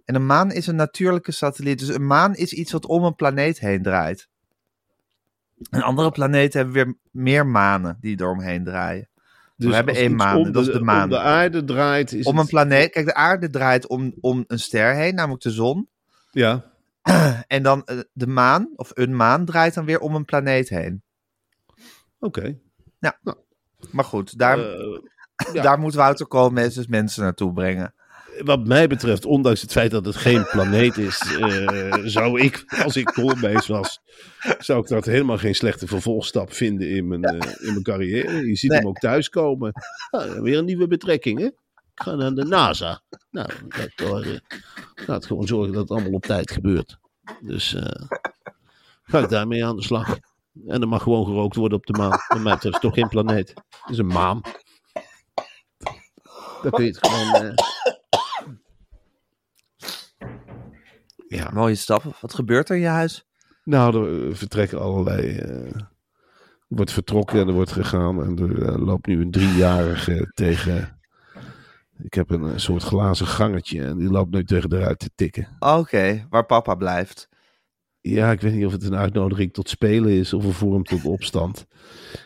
En 0.05 0.15
een 0.15 0.25
maan 0.25 0.51
is 0.51 0.67
een 0.67 0.75
natuurlijke 0.75 1.31
satelliet. 1.31 1.79
Dus 1.79 1.87
een 1.87 2.05
maan 2.07 2.35
is 2.35 2.53
iets 2.53 2.71
wat 2.71 2.85
om 2.85 3.03
een 3.03 3.15
planeet 3.15 3.59
heen 3.59 3.81
draait. 3.81 4.27
En 5.69 5.81
andere 5.81 6.11
planeten 6.11 6.59
hebben 6.59 6.75
weer 6.85 6.95
meer 7.11 7.45
manen 7.47 7.97
die 8.01 8.21
eromheen 8.21 8.63
draaien. 8.63 9.09
Dus 9.57 9.69
We 9.69 9.75
hebben 9.75 9.95
één 9.95 10.15
maan, 10.15 10.37
om 10.37 10.51
dat 10.51 10.67
is 10.67 10.73
de 10.73 10.79
om 10.79 10.85
maan. 10.85 11.09
de 11.09 11.19
aarde 11.19 11.63
draait. 11.63 12.11
Is 12.11 12.25
Om 12.25 12.37
een 12.39 12.47
planeet... 12.47 12.91
Kijk, 12.91 13.05
de 13.05 13.13
aarde 13.13 13.49
draait 13.49 13.87
om, 13.87 14.13
om 14.21 14.43
een 14.47 14.59
ster 14.59 14.95
heen, 14.95 15.15
namelijk 15.15 15.43
de 15.43 15.51
zon. 15.51 15.89
Ja, 16.31 16.63
En 17.47 17.63
dan 17.63 17.83
eh, 17.85 17.99
de 18.13 18.27
maan, 18.27 18.69
of 18.75 18.91
een 18.93 19.15
maan, 19.15 19.45
draait 19.45 19.73
dan 19.73 19.85
weer 19.85 19.99
om 19.99 20.15
een 20.15 20.25
planeet 20.25 20.69
heen. 20.69 21.03
oké. 22.19 22.57
Maar 23.91 24.05
goed, 24.05 24.37
daar, 24.37 24.59
Eh, 24.59 24.99
ja. 25.53 25.61
daar 25.67 25.79
moet 25.79 25.93
Wouter 25.93 26.27
Koolmees 26.27 26.73
dus 26.73 26.87
mensen 26.87 27.23
naartoe 27.23 27.53
brengen. 27.53 27.93
Wat 28.43 28.67
mij 28.67 28.87
betreft, 28.87 29.25
ondanks 29.25 29.61
het 29.61 29.71
feit 29.71 29.91
dat 29.91 30.05
het 30.05 30.15
geen 30.15 30.45
planeet 30.51 30.97
is, 30.97 31.37
eh, 31.39 31.93
zou 32.05 32.41
ik, 32.41 32.63
als 32.83 32.95
ik 32.95 33.05
Koolmees 33.05 33.67
was, 33.67 33.99
zou 34.59 34.79
ik 34.81 34.87
dat 34.87 35.05
helemaal 35.05 35.37
geen 35.37 35.55
slechte 35.55 35.87
vervolgstap 35.87 36.53
vinden 36.53 36.89
in 36.89 37.07
mijn, 37.07 37.23
eh, 37.23 37.67
in 37.67 37.71
mijn 37.71 37.83
carrière. 37.83 38.47
Je 38.47 38.55
ziet 38.55 38.69
Nee. 38.69 38.79
hem 38.79 38.87
ook 38.87 38.97
thuiskomen. 38.99 39.71
Ah, 40.09 40.39
weer 40.39 40.57
een 40.57 40.65
nieuwe 40.65 40.87
betrekking, 40.87 41.39
hè? 41.39 41.45
Ik 41.45 42.03
ga 42.03 42.15
naar 42.15 42.31
de 42.33 42.45
NASA. 42.45 43.01
Nou, 43.31 43.49
dat, 43.95 44.23
uh, 44.25 44.37
laat 45.05 45.25
gewoon 45.25 45.47
zorgen 45.47 45.73
dat 45.73 45.81
het 45.81 45.91
allemaal 45.91 46.11
op 46.13 46.25
tijd 46.25 46.51
gebeurt. 46.51 46.97
Dus 47.41 47.73
eh, 47.73 48.05
ga 49.03 49.19
ik 49.19 49.29
daarmee 49.29 49.65
aan 49.65 49.75
de 49.75 49.83
slag. 49.83 50.17
En 50.67 50.81
er 50.81 50.87
mag 50.87 51.03
gewoon 51.03 51.25
gerookt 51.25 51.55
worden 51.55 51.77
op 51.77 51.85
de 51.85 51.93
maan. 51.93 52.19
Wat 52.27 52.39
mij 52.39 52.53
betreft 52.53 52.75
is 52.75 52.81
toch 52.81 52.93
geen 52.93 53.07
planeet. 53.07 53.49
Het 53.49 53.89
is 53.91 53.97
een 53.97 54.07
maan. 54.07 54.41
Dan 56.61 56.71
kun 56.71 56.83
je 56.85 56.89
het 56.91 57.07
gewoon... 57.07 57.53
Ja. 61.27 61.49
Mooie 61.53 61.75
stappen. 61.75 62.11
Wat 62.21 62.33
gebeurt 62.33 62.69
er 62.69 62.75
in 62.75 62.81
je 62.81 62.87
huis? 62.87 63.25
Nou, 63.63 63.97
er 63.97 64.29
eh, 64.29 64.35
vertrekken 64.35 64.81
allerlei. 64.81 65.37
eh, 65.37 65.75
er 66.69 66.75
wordt 66.75 66.91
vertrokken 66.91 67.39
en 67.39 67.47
er 67.47 67.53
wordt 67.53 67.71
gegaan. 67.71 68.23
En 68.23 68.37
er 68.39 68.61
eh, 68.67 68.85
loopt 68.85 69.07
nu 69.07 69.21
een 69.21 69.31
driejarige 69.31 70.31
tegen 70.33 70.99
Ik 72.03 72.13
heb 72.13 72.29
een, 72.29 72.43
eh, 72.51 72.57
soort 72.57 72.83
glazen 72.83 73.27
gangetje 73.27 73.83
en 73.83 73.97
die 73.97 74.09
loopt 74.09 74.31
nu 74.33 74.43
tegen 74.43 74.69
de 74.69 74.79
ruit 74.79 74.99
te 74.99 75.09
tikken. 75.15 75.55
Oké, 75.59 76.27
waar 76.29 76.45
papa 76.45 76.75
blijft. 76.75 77.29
Ja, 78.01 78.31
ik 78.31 78.41
weet 78.41 78.53
niet 78.53 78.65
of 78.65 78.71
het 78.71 78.83
een 78.83 78.95
uitnodiging 78.95 79.53
tot 79.53 79.69
spelen 79.69 80.11
is 80.11 80.33
of 80.33 80.43
een 80.43 80.53
vorm 80.53 80.83
tot 80.83 81.05
opstand. 81.05 81.65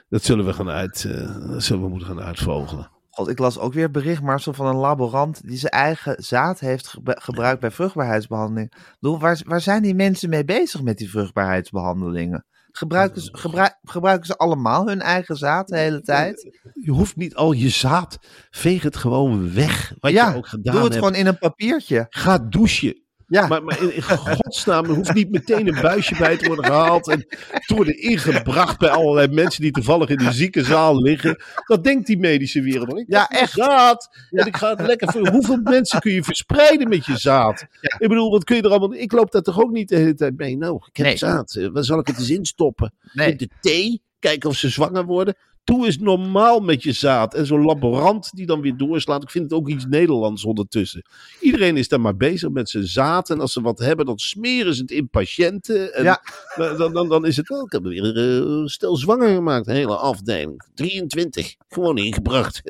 Dat 0.10 0.24
zullen 0.24 0.46
we 0.46 0.54
gaan 0.54 0.70
uit, 0.70 1.06
eh, 1.06 1.48
dat 1.50 1.64
zullen 1.64 1.84
we 1.84 1.90
moeten 1.90 2.08
gaan 2.08 2.22
uitvogelen. 2.22 2.90
God, 3.22 3.30
ik 3.30 3.40
las 3.40 3.60
ook 3.60 3.74
weer 3.74 3.84
het 3.84 3.92
bericht, 3.92 4.22
Marcel, 4.22 4.54
van 4.54 4.66
een 4.66 4.76
laborant 4.76 5.48
die 5.48 5.58
zijn 5.58 5.72
eigen 5.72 6.24
zaad 6.24 6.60
heeft 6.60 6.98
gebruikt 7.04 7.60
bij 7.60 7.72
vruchtbaarheidsbehandeling. 7.72 8.74
Bedoel, 9.00 9.20
waar, 9.20 9.42
waar 9.46 9.62
zijn 9.62 9.82
die 9.82 9.96
mensen 9.96 10.30
mee 10.30 10.44
bezig 10.44 10.82
met 10.82 10.98
die 10.98 11.10
vruchtbaarheidsbehandelingen? 11.10 12.46
Gebruiken 12.72 13.22
ze, 13.22 13.30
gebruik- 13.38 13.78
gebruiken 13.84 14.26
ze 14.26 14.38
allemaal 14.38 14.88
hun 14.88 15.02
eigen 15.02 15.36
zaad 15.36 15.68
de 15.68 15.78
hele 15.78 16.02
tijd? 16.02 16.60
Je 16.74 16.92
hoeft 16.92 17.16
niet 17.16 17.36
al 17.36 17.52
je 17.52 17.70
zaad, 17.70 18.18
veeg 18.50 18.84
het 18.84 18.96
gewoon 18.96 19.54
weg. 19.54 19.94
Wat 20.00 20.12
ja, 20.12 20.30
je 20.30 20.36
ook 20.36 20.48
gedaan 20.48 20.74
doe 20.74 20.84
het 20.84 20.94
hebt. 20.94 21.06
gewoon 21.06 21.20
in 21.20 21.28
een 21.28 21.38
papiertje. 21.38 22.06
Ga 22.10 22.38
douchen. 22.38 23.04
Ja, 23.32 23.48
Maar, 23.48 23.64
maar 23.64 23.82
in, 23.82 23.96
in 23.96 24.02
godsnaam, 24.02 24.84
er 24.86 24.96
hoeft 24.96 25.14
niet 25.14 25.32
meteen 25.32 25.68
een 25.68 25.82
buisje 25.82 26.16
bij 26.18 26.38
te 26.38 26.48
worden 26.48 26.66
gehaald. 26.66 27.08
En 27.10 27.26
te 27.66 27.76
worden 27.76 27.98
ingebracht 28.02 28.80
bij 28.80 28.90
allerlei 28.90 29.28
mensen 29.28 29.62
die 29.62 29.72
toevallig 29.72 30.10
in 30.10 30.18
de 30.18 30.32
ziekenzaal 30.32 31.02
liggen. 31.02 31.44
Dat 31.66 31.84
denkt 31.84 32.08
die 32.08 32.18
medische 32.18 32.62
wereld. 32.62 32.98
Ik 33.00 33.06
Ja, 33.08 33.28
echt. 33.30 33.52
Zaad. 33.52 34.10
En 34.30 34.46
ik 34.46 34.58
ga 34.58 34.70
het 34.70 34.82
lekker 34.82 35.12
voor. 35.12 35.28
Hoeveel 35.30 35.60
mensen 35.64 36.00
kun 36.00 36.12
je 36.14 36.24
verspreiden 36.24 36.90
met 36.90 37.06
je 37.06 37.18
zaad? 37.18 37.66
Ik 37.82 38.08
bedoel, 38.08 38.32
wat 38.32 38.44
kun 38.44 38.56
je 38.56 38.62
er 38.62 38.70
allemaal. 38.70 38.94
Ik 38.94 39.12
loop 39.12 39.32
daar 39.32 39.42
toch 39.42 39.62
ook 39.62 39.72
niet 39.72 39.90
de 39.90 39.96
hele 39.98 40.14
tijd 40.14 40.38
mee. 40.38 40.58
Nou, 40.58 40.76
ik 40.88 40.98
heb 40.98 41.06
Nee. 41.06 41.18
zaad. 41.18 41.56
Eh, 41.56 41.68
Waar 41.68 41.84
zal 41.84 42.00
ik 42.00 42.08
het 42.08 42.18
eens 42.20 42.30
in 42.30 42.46
stoppen? 42.46 42.94
nee. 43.14 43.32
In 43.32 43.38
de 43.38 43.50
thee? 43.62 44.02
Kijken 44.20 44.50
of 44.50 44.56
ze 44.56 44.70
zwanger 44.70 45.06
worden. 45.06 45.36
Doe 45.72 45.86
eens 45.86 45.98
normaal 45.98 46.60
met 46.60 46.84
je 46.84 46.92
zaad. 46.92 47.34
En 47.34 47.46
zo'n 47.46 47.66
laborant 47.66 48.30
die 48.36 48.46
dan 48.46 48.62
weer 48.62 48.78
doorslaat. 48.78 49.24
Ik 49.24 49.30
vind 49.30 49.44
het 49.44 49.54
ook 49.54 49.70
iets 49.70 49.86
Nederlands 49.86 50.46
ondertussen. 50.46 51.06
Iedereen 51.40 51.78
is 51.78 51.88
daar 51.88 52.02
maar 52.02 52.16
bezig 52.18 52.50
met 52.50 52.70
zijn 52.70 52.88
zaad. 52.88 53.30
En 53.30 53.40
als 53.40 53.54
ze 53.54 53.62
wat 53.62 53.80
hebben, 53.80 54.06
dan 54.06 54.18
smeren 54.20 54.74
ze 54.76 54.82
het 54.82 54.92
in 54.92 55.10
patiënten. 55.10 55.94
En 55.94 56.04
Ja. 56.04 56.22
dan, 56.56 56.94
dan, 56.94 57.10
dan, 57.10 57.26
is 57.26 57.38
het 57.38 57.50
ook. 57.50 57.66
Ik 57.66 57.72
heb 57.72 57.84
weer 57.84 58.18
eh, 58.18 58.66
stel 58.66 58.96
zwanger 58.98 59.34
gemaakt. 59.36 59.68
Een 59.68 59.76
hele 59.76 59.96
afdeling. 59.96 60.64
23. 60.74 61.56
Gewoon 61.70 61.98
ingebracht. 61.98 62.62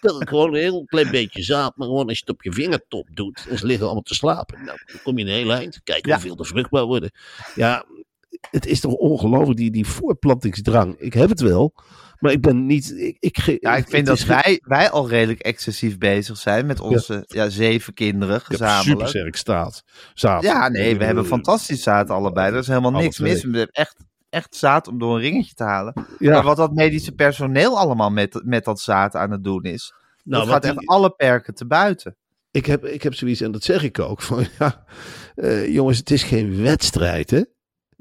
Dat 0.00 0.20
is 0.20 0.28
gewoon 0.28 0.48
een 0.54 0.60
heel 0.60 0.84
klein 0.84 1.10
beetje 1.10 1.42
zaad. 1.42 1.76
Maar 1.76 1.86
gewoon 1.86 2.08
als 2.08 2.18
je 2.18 2.24
het 2.26 2.34
op 2.34 2.42
je 2.42 2.52
vingertop 2.52 3.08
doet. 3.14 3.46
En 3.48 3.58
ze 3.58 3.66
liggen 3.66 3.84
allemaal 3.84 4.02
te 4.02 4.14
slapen. 4.14 4.64
Nou, 4.64 4.78
dan 4.86 5.02
kom 5.02 5.18
je 5.18 5.24
een 5.24 5.30
heel 5.30 5.52
eind. 5.52 5.80
Kijk 5.84 6.06
Ja. 6.06 6.12
hoeveel 6.12 6.36
er 6.38 6.46
vruchtbaar 6.46 6.84
worden. 6.84 7.10
Ja, 7.54 7.84
het 8.50 8.66
is 8.66 8.80
toch 8.80 8.92
ongelooflijk, 8.92 9.56
die, 9.58 9.70
die 9.70 9.86
voorplantingsdrang. 9.86 10.94
Ik 10.98 11.12
heb 11.12 11.28
het 11.28 11.40
wel, 11.40 11.74
maar 12.18 12.32
ik 12.32 12.40
ben 12.40 12.66
niet... 12.66 12.94
Ik, 12.98 13.16
ik, 13.20 13.38
ge- 13.38 13.56
Ja, 13.60 13.76
ik 13.76 13.88
vind 13.88 14.06
dat 14.06 14.20
ge- 14.20 14.26
wij, 14.26 14.60
wij 14.62 14.90
al 14.90 15.08
redelijk 15.08 15.40
excessief 15.40 15.98
bezig 15.98 16.36
zijn 16.36 16.66
met 16.66 16.80
onze 16.80 17.24
ja. 17.26 17.48
zeven 17.48 17.94
kinderen 17.94 18.40
gezamenlijk. 18.40 18.84
supersterk 18.88 19.36
staat. 19.36 19.82
Zaad. 20.14 20.42
Ja, 20.42 20.68
nee, 20.68 20.92
we 20.94 21.00
Eh, 21.00 21.06
hebben 21.06 21.26
fantastisch 21.26 21.82
zaad 21.82 22.10
allebei. 22.10 22.52
Er 22.52 22.58
is 22.58 22.66
helemaal 22.66 22.90
niks 22.90 23.16
twee. 23.16 23.32
mis. 23.32 23.42
We 23.44 23.48
hebben 23.56 23.74
echt, 23.74 23.96
echt 24.28 24.54
zaad 24.56 24.88
om 24.88 24.98
door 24.98 25.14
een 25.14 25.20
ringetje 25.20 25.54
te 25.54 25.64
halen. 25.64 26.06
Ja, 26.18 26.32
Maar 26.32 26.42
wat 26.42 26.56
dat 26.56 26.72
medische 26.74 27.12
personeel 27.12 27.78
allemaal 27.78 28.10
met, 28.10 28.40
met 28.44 28.64
dat 28.64 28.80
zaad 28.80 29.14
aan 29.14 29.30
het 29.30 29.44
doen 29.44 29.62
is, 29.62 29.92
nou, 30.24 30.44
dat 30.44 30.52
gaat 30.52 30.64
echt 30.64 30.78
die- 30.78 30.88
alle 30.88 31.10
perken 31.10 31.54
te 31.54 31.66
buiten. 31.66 32.16
ik, 32.50 32.66
heb, 32.66 32.84
ik 32.84 33.02
heb 33.02 33.14
zoiets, 33.14 33.40
en 33.40 33.52
dat 33.52 33.64
zeg 33.64 33.82
ik 33.82 33.98
ook, 33.98 34.22
van 34.22 34.44
ja, 34.58 34.84
eh, 35.34 35.72
jongens, 35.74 35.98
het 35.98 36.10
is 36.10 36.22
geen 36.22 36.62
wedstrijd, 36.62 37.30
hè. 37.30 37.42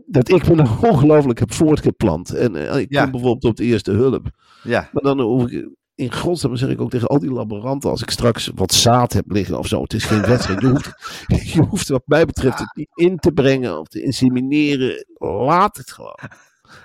Dat 0.08 0.30
ik 0.30 0.48
me 0.48 0.56
nou 0.56 0.70
ongelooflijk 0.82 1.40
heb 1.40 1.54
voortgeplant. 1.54 2.34
En 2.34 2.56
eh, 2.70 2.80
ik 2.80 2.92
Ja. 2.92 3.02
kom 3.02 3.12
bijvoorbeeld 3.12 3.44
op 3.52 3.56
de 3.56 3.64
eerste 3.64 3.92
hulp. 3.92 4.30
Ja, 4.64 4.90
Maar 4.92 5.04
dan 5.04 5.20
hoef 5.22 5.50
ik, 5.50 5.70
in 5.96 6.14
godsnaam 6.14 6.56
zeg 6.56 6.70
ik 6.70 6.82
ook 6.82 6.90
tegen 6.90 7.08
al 7.08 7.20
die 7.20 7.32
laboranten, 7.32 7.90
als 7.90 8.02
ik 8.02 8.10
straks 8.10 8.52
wat 8.56 8.74
zaad 8.74 9.14
heb 9.14 9.32
liggen 9.32 9.58
of 9.60 9.68
zo, 9.68 9.82
het 9.82 9.94
is 9.94 10.04
geen 10.04 10.22
wedstrijd. 10.32 10.62
Je 10.62 10.68
hoeft, 10.68 10.94
je 11.54 11.62
hoeft 11.62 11.88
wat 11.90 12.04
mij 12.06 12.26
betreft 12.26 12.60
het 12.60 12.76
niet 12.76 12.90
in 12.94 13.18
te 13.18 13.32
brengen 13.32 13.80
of 13.80 13.88
te 13.88 14.02
insemineren. 14.04 15.06
Laat 15.18 15.78
het 15.78 15.92
gewoon. 15.92 16.20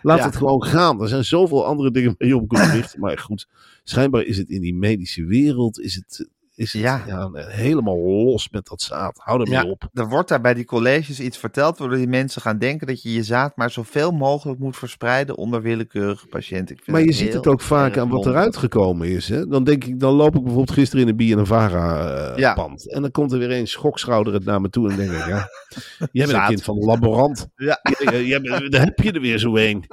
Laat 0.03 0.19
Ja. 0.19 0.25
het 0.25 0.37
gewoon 0.37 0.65
gaan. 0.65 1.01
Er 1.03 1.09
zijn 1.09 1.25
zoveel 1.25 1.65
andere 1.67 1.91
dingen 1.91 2.15
waar 2.19 2.29
je 2.29 2.37
op 2.37 2.49
kunt 2.49 2.73
richten. 2.73 3.01
Maar 3.01 3.19
goed, 3.19 3.49
schijnbaar 3.85 4.23
is 4.23 4.39
het 4.39 4.49
in 4.51 4.61
die 4.61 4.75
medische 4.75 5.25
wereld, 5.25 5.81
is 5.81 5.95
het, 5.95 6.29
is 6.61 6.73
het 6.73 6.83
Ja. 6.83 7.03
ja. 7.07 7.31
helemaal 7.35 7.99
los 7.99 8.49
met 8.51 8.67
dat 8.67 8.83
zaad. 8.83 9.19
Hou 9.23 9.41
ermee 9.41 9.65
Ja. 9.65 9.71
op. 9.71 9.89
er 9.93 10.09
wordt 10.09 10.29
daar 10.29 10.41
bij 10.41 10.55
die 10.55 10.65
colleges 10.65 11.21
iets 11.21 11.39
verteld, 11.39 11.79
waardoor 11.79 11.97
die 11.97 12.07
mensen 12.09 12.43
gaan 12.43 12.59
denken 12.59 12.87
dat 12.87 13.03
je 13.03 13.13
je 13.13 13.23
zaad 13.23 13.57
maar 13.57 13.71
zoveel 13.71 14.11
mogelijk 14.11 14.59
moet 14.59 14.77
verspreiden 14.77 15.37
onder 15.37 15.63
willekeurige 15.63 16.27
patiënten. 16.27 16.77
Ik 16.77 16.83
vind 16.85 16.97
Maar 16.97 17.07
je 17.07 17.13
ziet 17.13 17.33
het 17.33 17.47
ook 17.47 17.61
vaak 17.61 17.99
aan 17.99 18.09
wat 18.09 18.27
eruit 18.27 18.57
gekomen 18.57 19.09
is. 19.09 19.29
Hè? 19.29 19.47
Dan 19.47 19.65
denk 19.65 19.85
ik, 19.85 20.01
dan 20.01 20.13
loop 20.15 20.35
ik 20.35 20.43
bijvoorbeeld 20.43 20.71
gisteren 20.79 21.05
in 21.05 21.11
een 21.11 21.17
BNNVARA 21.17 22.09
eh 22.33 22.39
Ja. 22.39 22.55
pand. 22.55 22.93
En 22.93 23.03
dan 23.03 23.11
komt 23.11 23.33
er 23.33 23.39
weer 23.39 23.51
een 23.51 23.67
schokschouder 23.69 24.33
het 24.33 24.45
naar 24.45 24.61
me 24.61 24.71
toe. 24.71 24.91
En 24.91 24.97
denk 24.97 25.11
ik, 25.11 25.27
ja, 25.27 25.49
jij 26.13 26.27
bent 26.27 26.39
een 26.39 26.47
kind 26.47 26.63
van 26.63 26.79
de 26.79 26.87
laborant. 26.87 27.49
Ja. 27.57 27.81
Bent- 28.43 28.73
daar 28.73 28.85
heb 28.85 28.99
je 28.99 29.13
er 29.13 29.21
weer 29.21 29.39
zo 29.39 29.57
een. 29.57 29.85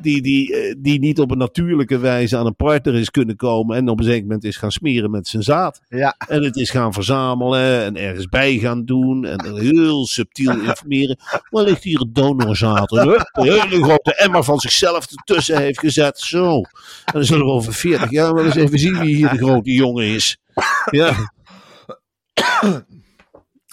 Die, 0.00 0.22
die, 0.22 0.56
eh, 0.56 0.74
die 0.78 0.98
niet 0.98 1.20
op 1.20 1.30
een 1.30 1.38
natuurlijke 1.38 1.98
wijze 1.98 2.36
aan 2.36 2.46
een 2.46 2.56
partner 2.56 2.94
is 2.94 3.10
kunnen 3.10 3.36
komen. 3.36 3.76
En 3.76 3.88
op 3.88 3.98
een 3.98 4.04
zeker 4.04 4.22
moment 4.22 4.44
is 4.44 4.56
gaan 4.56 4.70
smeren 4.72 5.10
met 5.10 5.28
zijn 5.28 5.42
zaad. 5.42 5.80
Ja, 5.88 6.05
En 6.28 6.42
het 6.42 6.56
is 6.56 6.70
gaan 6.70 6.92
verzamelen 6.92 7.84
en 7.84 7.96
ergens 7.96 8.26
bij 8.26 8.58
gaan 8.58 8.84
doen. 8.84 9.24
En 9.24 9.54
heel 9.54 10.06
subtiel 10.06 10.60
informeren. 10.60 11.18
Waar 11.50 11.64
ligt 11.64 11.82
hier 11.82 11.98
het 11.98 12.14
donorzaad? 12.14 12.96
En 12.96 13.08
hup, 13.08 13.28
een 13.32 13.44
hele 13.44 13.82
grote 13.82 14.14
emmer 14.14 14.44
van 14.44 14.58
zichzelf 14.58 15.06
ertussen 15.10 15.58
heeft 15.58 15.78
gezet. 15.78 16.18
Zo. 16.18 16.54
En 16.56 17.12
dan 17.12 17.24
zullen 17.24 17.46
we 17.46 17.52
over 17.52 17.72
40 17.72 18.10
jaar 18.10 18.34
wel 18.34 18.44
eens 18.44 18.54
even 18.54 18.78
zien 18.78 18.98
wie 18.98 19.16
hier 19.16 19.30
de 19.30 19.36
grote 19.36 19.72
jongen 19.72 20.04
is. 20.04 20.38
Ja, 20.90 21.14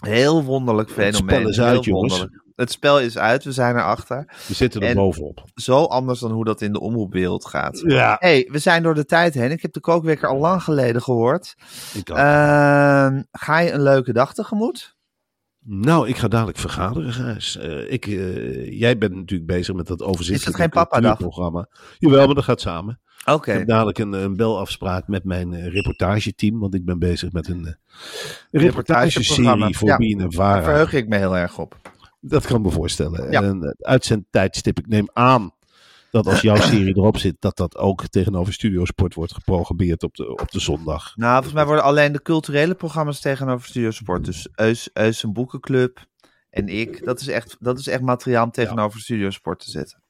heel 0.03 0.43
wonderlijk 0.43 0.91
fenomeen. 0.91 1.53
spel 1.53 1.65
heel 1.65 1.75
uit, 1.75 1.85
jongens. 1.85 2.25
Het 2.55 2.71
spel 2.71 2.99
is 2.99 3.17
uit, 3.17 3.43
we 3.43 3.51
zijn 3.51 3.75
erachter. 3.75 4.33
we 4.47 4.53
zitten 4.53 4.81
er 4.81 4.87
En- 4.87 4.95
bovenop. 4.95 5.43
Zo 5.55 5.83
anders 5.83 6.19
dan 6.19 6.31
hoe 6.31 6.45
dat 6.45 6.61
in 6.61 6.73
de 6.73 6.79
omroepwereld 6.79 7.45
gaat. 7.45 7.81
Ja, 7.85 8.15
hey, 8.19 8.49
we 8.51 8.59
zijn 8.59 8.83
door 8.83 8.95
de 8.95 9.05
tijd 9.05 9.33
heen. 9.33 9.51
Ik 9.51 9.61
heb 9.61 9.73
de 9.73 9.79
kookwekker 9.79 10.27
al 10.29 10.39
lang 10.39 10.63
geleden 10.63 11.01
gehoord. 11.01 11.55
ik. 11.93 12.09
Ehm, 12.09 13.21
ga 13.31 13.59
je 13.59 13.71
een 13.71 13.81
leuke 13.83 14.13
dag 14.13 14.33
tegemoet? 14.33 14.95
Nou, 15.65 16.07
ik 16.07 16.17
ga 16.17 16.27
dadelijk 16.27 16.57
vergaderen, 16.57 17.13
Gijs. 17.13 17.57
Eh, 17.57 17.91
ik, 17.91 18.05
eh, 18.05 18.79
jij 18.79 18.97
bent 18.97 19.15
natuurlijk 19.15 19.49
bezig 19.49 19.75
met 19.75 19.87
dat 19.87 20.01
overzichtelijke 20.01 20.59
Is 20.59 20.63
het 20.65 20.73
geen 20.73 20.83
papadag? 20.83 21.17
programma. 21.17 21.67
Jawel, 21.97 22.25
maar 22.25 22.35
dat 22.35 22.43
gaat 22.43 22.61
samen. 22.61 23.01
Oké. 23.25 23.51
Ik 23.51 23.57
heb 23.57 23.67
dadelijk 23.67 23.97
een, 23.97 24.13
een 24.13 24.35
belafspraak 24.35 25.07
met 25.07 25.23
mijn 25.23 25.53
eh, 25.53 25.67
reportageteam. 25.73 26.59
Want 26.59 26.73
ik 26.73 26.85
ben 26.85 26.99
bezig 26.99 27.31
met 27.31 27.47
een 27.47 27.75
Reportageprogramma, 28.51 29.65
reportageserie 29.65 29.77
voor 29.77 29.87
ja. 29.87 29.97
BNN 29.97 30.17
Daar 30.17 30.31
Vara. 30.31 30.63
verheug 30.63 30.93
ik 30.93 31.07
me 31.07 31.17
heel 31.17 31.37
erg 31.37 31.57
op. 31.59 31.75
Dat 32.25 32.45
kan 32.45 32.57
ik 32.57 32.63
me 32.63 32.71
voorstellen. 32.71 33.31
Ja. 33.31 33.43
En 33.43 33.61
het 33.61 33.83
uitzendtijdstip, 33.83 34.79
ik 34.79 34.87
neem 34.87 35.09
aan 35.13 35.53
dat 36.11 36.27
als 36.27 36.41
jouw 36.41 36.55
serie 36.55 36.97
erop 36.97 37.17
zit, 37.17 37.35
dat 37.39 37.57
dat 37.57 37.77
ook 37.77 38.07
tegenover 38.07 38.53
Studiosport 38.53 39.13
wordt 39.13 39.33
geprogrammeerd 39.33 40.03
op 40.03 40.15
de, 40.15 40.31
op 40.31 40.51
de 40.51 40.59
zondag. 40.59 41.15
Nou, 41.15 41.33
volgens 41.33 41.53
mij 41.53 41.65
worden 41.65 41.83
alleen 41.83 42.11
de 42.11 42.21
culturele 42.21 42.75
programma's 42.75 43.19
tegenover 43.19 43.67
Studiosport. 43.67 44.25
Dus 44.25 44.47
Eus, 44.55 44.89
Eus 44.93 45.23
een 45.23 45.33
boekenclub 45.33 46.05
en 46.49 46.67
ik. 46.67 47.05
Dat 47.05 47.19
is 47.19 47.27
echt, 47.27 47.55
dat 47.59 47.79
is 47.79 47.87
echt 47.87 48.01
materiaal 48.01 48.43
om 48.43 48.51
tegenover 48.51 48.99
Studiosport 48.99 49.59
te 49.59 49.71
zetten. 49.71 50.03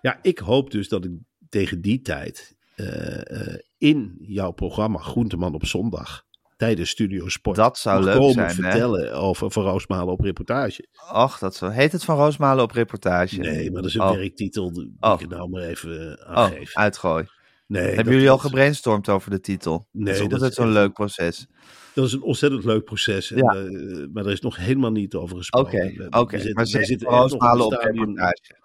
Ja, 0.00 0.18
ik 0.22 0.38
hoop 0.38 0.70
dus 0.70 0.88
dat 0.88 1.04
ik 1.04 1.12
tegen 1.48 1.80
die 1.80 2.00
tijd 2.00 2.56
eh, 2.74 3.30
eh, 3.30 3.58
in 3.78 4.16
jouw 4.20 4.50
programma 4.50 4.98
Groenteman 4.98 5.54
op 5.54 5.66
zondag 5.66 6.25
tijdens 6.56 6.90
Studiosport 6.90 7.56
Dat 7.56 7.78
zou 7.78 8.04
leuk 8.04 8.14
komen 8.14 8.32
zijn, 8.32 8.46
hè? 8.46 8.52
vertellen 8.54 9.12
over 9.14 9.50
Van 9.50 9.62
Roosmalen 9.64 10.12
op 10.12 10.20
reportage. 10.20 10.88
Ach, 11.08 11.38
dat 11.38 11.54
zo. 11.54 11.68
Heet 11.68 11.92
het 11.92 12.04
Van 12.04 12.16
Roosmalen 12.16 12.64
op 12.64 12.70
reportage? 12.70 13.36
Nee, 13.38 13.70
maar 13.70 13.82
dat 13.82 13.90
is 13.90 13.96
een 13.96 14.00
Oh. 14.02 14.10
werktitel 14.10 14.72
die 14.72 14.96
Oh. 15.00 15.20
ik 15.20 15.28
nou 15.28 15.48
maar 15.50 15.62
even 15.62 16.18
eh, 16.18 16.30
Oh, 16.30 16.36
aangeef. 16.36 16.74
uitgooi. 16.74 17.26
nee, 17.66 17.94
Hebben 17.94 18.12
jullie 18.14 18.30
al 18.30 18.38
gebrainstormd 18.38 19.08
over 19.08 19.30
de 19.30 19.40
titel? 19.40 19.88
Nee, 19.92 20.14
dat 20.22 20.32
is 20.32 20.38
dat 20.38 20.54
zo'n 20.54 20.72
leuk 20.72 20.92
proces. 20.92 21.46
Dat 21.94 22.04
is 22.06 22.12
een 22.12 22.22
ontzettend 22.22 22.64
leuk 22.64 22.84
proces. 22.84 23.30
En, 23.30 23.36
Ja. 23.36 23.54
eh, 23.54 24.06
maar 24.12 24.24
er 24.26 24.32
is 24.32 24.40
nog 24.40 24.56
helemaal 24.56 24.90
niet 24.92 25.14
over 25.14 25.36
gesproken. 25.36 26.06
Oké. 26.10 26.52
Maar 26.52 26.66
zeg 26.66 26.84
zitten 26.84 27.08
Roosmalen 27.08 27.66
op 27.66 27.72
reportage. 27.72 28.64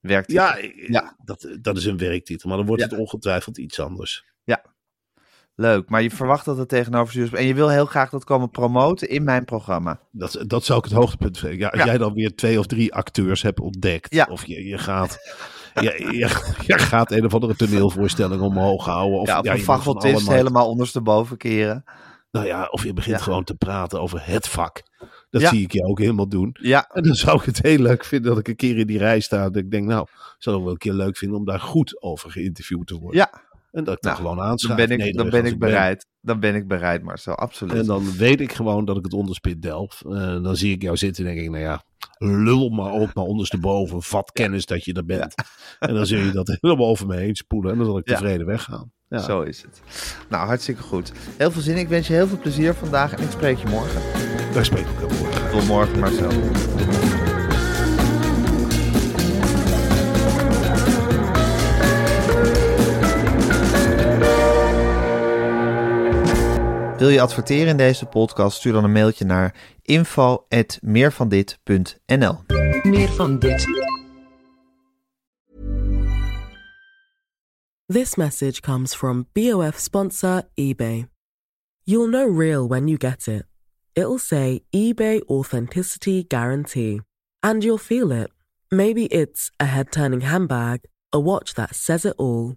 Werkt 0.00 0.32
Ja, 0.32 0.58
Ja. 0.86 1.16
Dat, 1.24 1.48
dat 1.60 1.76
is 1.76 1.84
een 1.84 1.98
werktitel. 1.98 2.48
Maar 2.48 2.58
dan 2.58 2.66
wordt 2.66 2.82
Ja. 2.82 2.88
het 2.88 2.98
ongetwijfeld 2.98 3.58
iets 3.58 3.80
anders. 3.80 4.24
Leuk, 5.60 5.88
maar 5.90 6.02
je 6.02 6.10
verwacht 6.10 6.44
dat 6.44 6.56
het 6.56 6.68
tegenover 6.68 7.08
Studiosport... 7.08 7.40
En 7.42 7.46
je 7.48 7.54
wil 7.54 7.68
heel 7.68 7.86
graag 7.86 8.10
dat 8.10 8.24
komen 8.24 8.50
promoten 8.50 9.08
in 9.08 9.24
mijn 9.24 9.44
programma. 9.44 10.00
Dat, 10.10 10.44
dat 10.46 10.64
zou 10.64 10.78
ik 10.78 10.84
het 10.84 10.94
hoogtepunt 10.94 11.38
vinden. 11.38 11.58
Ja, 11.58 11.68
als 11.68 11.80
Ja. 11.80 11.86
jij 11.86 11.98
dan 11.98 12.12
weer 12.14 12.34
twee 12.34 12.58
of 12.58 12.66
drie 12.66 12.94
acteurs 12.94 13.42
hebt 13.42 13.60
ontdekt. 13.60 14.14
Ja. 14.14 14.26
Of 14.30 14.44
je, 14.46 14.64
je 14.66 14.78
gaat... 14.78 15.18
Ja, 15.74 15.92
je, 15.96 16.56
je 16.66 16.78
gaat 16.78 17.10
een 17.12 17.24
of 17.24 17.34
andere 17.34 17.56
toneelvoorstelling 17.56 18.40
omhoog 18.42 18.84
houden. 18.84 19.18
Of, 19.20 19.26
ja, 19.26 19.38
of 19.38 19.44
ja, 19.44 19.52
een 19.52 19.58
je 19.58 19.66
allemaal- 19.66 20.34
helemaal 20.34 20.68
ondersteboven 20.68 21.36
keren. 21.36 21.84
Nou 22.30 22.46
ja, 22.46 22.66
of 22.70 22.84
je 22.84 22.92
begint 22.92 23.16
Ja. 23.16 23.22
gewoon 23.22 23.44
te 23.44 23.54
praten 23.54 24.00
over 24.00 24.20
het 24.24 24.48
vak. 24.48 24.82
Dat 25.30 25.40
Ja. 25.40 25.48
zie 25.48 25.62
ik 25.62 25.72
je 25.72 25.84
ook 25.84 25.98
helemaal 25.98 26.28
doen. 26.28 26.56
Ja, 26.60 26.88
En 26.92 27.02
dan 27.02 27.14
zou 27.14 27.38
ik 27.38 27.44
het 27.44 27.62
heel 27.62 27.78
leuk 27.78 28.04
vinden 28.04 28.30
dat 28.30 28.38
ik 28.40 28.48
een 28.48 28.56
keer 28.56 28.78
in 28.78 28.86
die 28.86 28.98
rij 28.98 29.20
sta. 29.20 29.42
Dat 29.44 29.56
ik 29.56 29.70
denk, 29.70 29.86
nou, 29.86 30.06
zou 30.38 30.56
ik 30.56 30.62
wel 30.62 30.72
een 30.72 30.78
keer 30.78 30.92
leuk 30.92 31.16
vinden 31.16 31.38
om 31.38 31.44
daar 31.44 31.60
goed 31.60 32.02
over 32.02 32.30
geïnterviewd 32.30 32.86
te 32.86 32.98
worden. 32.98 33.18
ja. 33.20 33.46
En 33.70 33.84
dat 33.84 33.94
ik 33.96 34.00
dan 34.02 34.12
Nou, 34.12 34.22
gewoon 34.22 34.36
Dan 34.36 34.46
aanschrijf. 34.46 34.88
ben 34.88 34.98
ik, 35.00 35.16
dan 35.16 35.30
ben 35.30 35.44
ik 35.46 35.58
bereid. 35.58 36.06
Dan 36.20 36.40
ben 36.40 36.54
ik 36.54 36.68
bereid, 36.68 37.02
Marcel. 37.02 37.34
Absoluut. 37.34 37.74
En 37.74 37.86
dan 37.86 38.16
weet 38.16 38.40
ik 38.40 38.52
gewoon 38.52 38.84
dat 38.84 38.96
ik 38.96 39.04
het 39.04 39.12
onderspit 39.12 39.62
delf. 39.62 40.02
Eh, 40.08 40.42
dan 40.42 40.56
zie 40.56 40.74
ik 40.74 40.82
jou 40.82 40.96
zitten 40.96 41.26
en 41.26 41.34
denk 41.34 41.44
ik, 41.46 41.50
nou 41.52 41.62
ja, 41.62 41.82
lul 42.18 42.68
maar 42.68 42.92
op 42.92 43.14
maar 43.14 43.24
ondersteboven. 43.24 44.02
Vat 44.02 44.30
kennis 44.32 44.66
dat 44.66 44.84
je 44.84 44.92
er 44.92 45.04
bent. 45.04 45.34
En 45.78 45.94
dan 45.94 46.06
zul 46.06 46.18
je 46.20 46.30
dat 46.32 46.56
helemaal 46.60 46.86
over 46.86 47.06
me 47.06 47.16
heen 47.16 47.34
spoelen. 47.36 47.70
En 47.72 47.76
dan 47.78 47.86
zal 47.86 47.98
ik 47.98 48.08
Ja. 48.08 48.14
tevreden 48.16 48.46
weggaan. 48.46 48.92
Ja. 49.08 49.18
Zo 49.18 49.40
is 49.42 49.62
het. 49.62 49.82
Nou, 50.28 50.46
hartstikke 50.46 50.82
goed. 50.82 51.12
Heel 51.36 51.50
veel 51.50 51.62
zin. 51.62 51.76
Ik 51.76 51.88
wens 51.88 52.06
je 52.06 52.12
heel 52.12 52.26
veel 52.28 52.38
plezier 52.38 52.74
vandaag 52.74 53.12
en 53.12 53.22
ik 53.22 53.30
spreek 53.30 53.58
je 53.58 53.68
morgen. 53.68 54.00
Daar 54.52 54.64
spreek 54.64 54.86
ik 54.86 55.02
ook 55.02 55.10
over. 55.12 55.50
Tot 55.50 55.66
morgen, 55.66 55.98
Marcel. 55.98 56.30
Wil 66.98 67.08
je 67.08 67.20
adverteren 67.20 67.66
in 67.66 67.76
deze 67.76 68.06
podcast? 68.06 68.56
Stuur 68.56 68.72
dan 68.72 68.84
een 68.84 68.92
mailtje 68.92 69.24
naar 69.24 69.54
info@meervandit.nl. 69.82 72.38
Meer 72.82 73.08
van 73.08 73.38
dit. 73.38 73.66
This 77.86 78.16
message 78.16 78.60
comes 78.60 78.94
from 78.94 79.26
BOF 79.32 79.78
sponsor 79.78 80.42
eBay. 80.54 81.08
You'll 81.82 82.10
know 82.10 82.40
real 82.40 82.68
when 82.68 82.86
you 82.86 82.98
get 82.98 83.26
it. 83.26 83.46
It'll 83.92 84.18
say 84.18 84.64
eBay 84.70 85.22
Authenticity 85.26 86.24
Guarantee. 86.28 87.00
And 87.40 87.62
you'll 87.62 87.78
feel 87.78 88.10
it. 88.10 88.30
Maybe 88.68 89.04
it's 89.04 89.50
a 89.62 89.64
head 89.64 89.90
turning 89.90 90.22
handbag, 90.22 90.78
a 91.14 91.18
watch 91.18 91.52
that 91.52 91.74
says 91.74 92.04
it 92.04 92.14
all, 92.16 92.56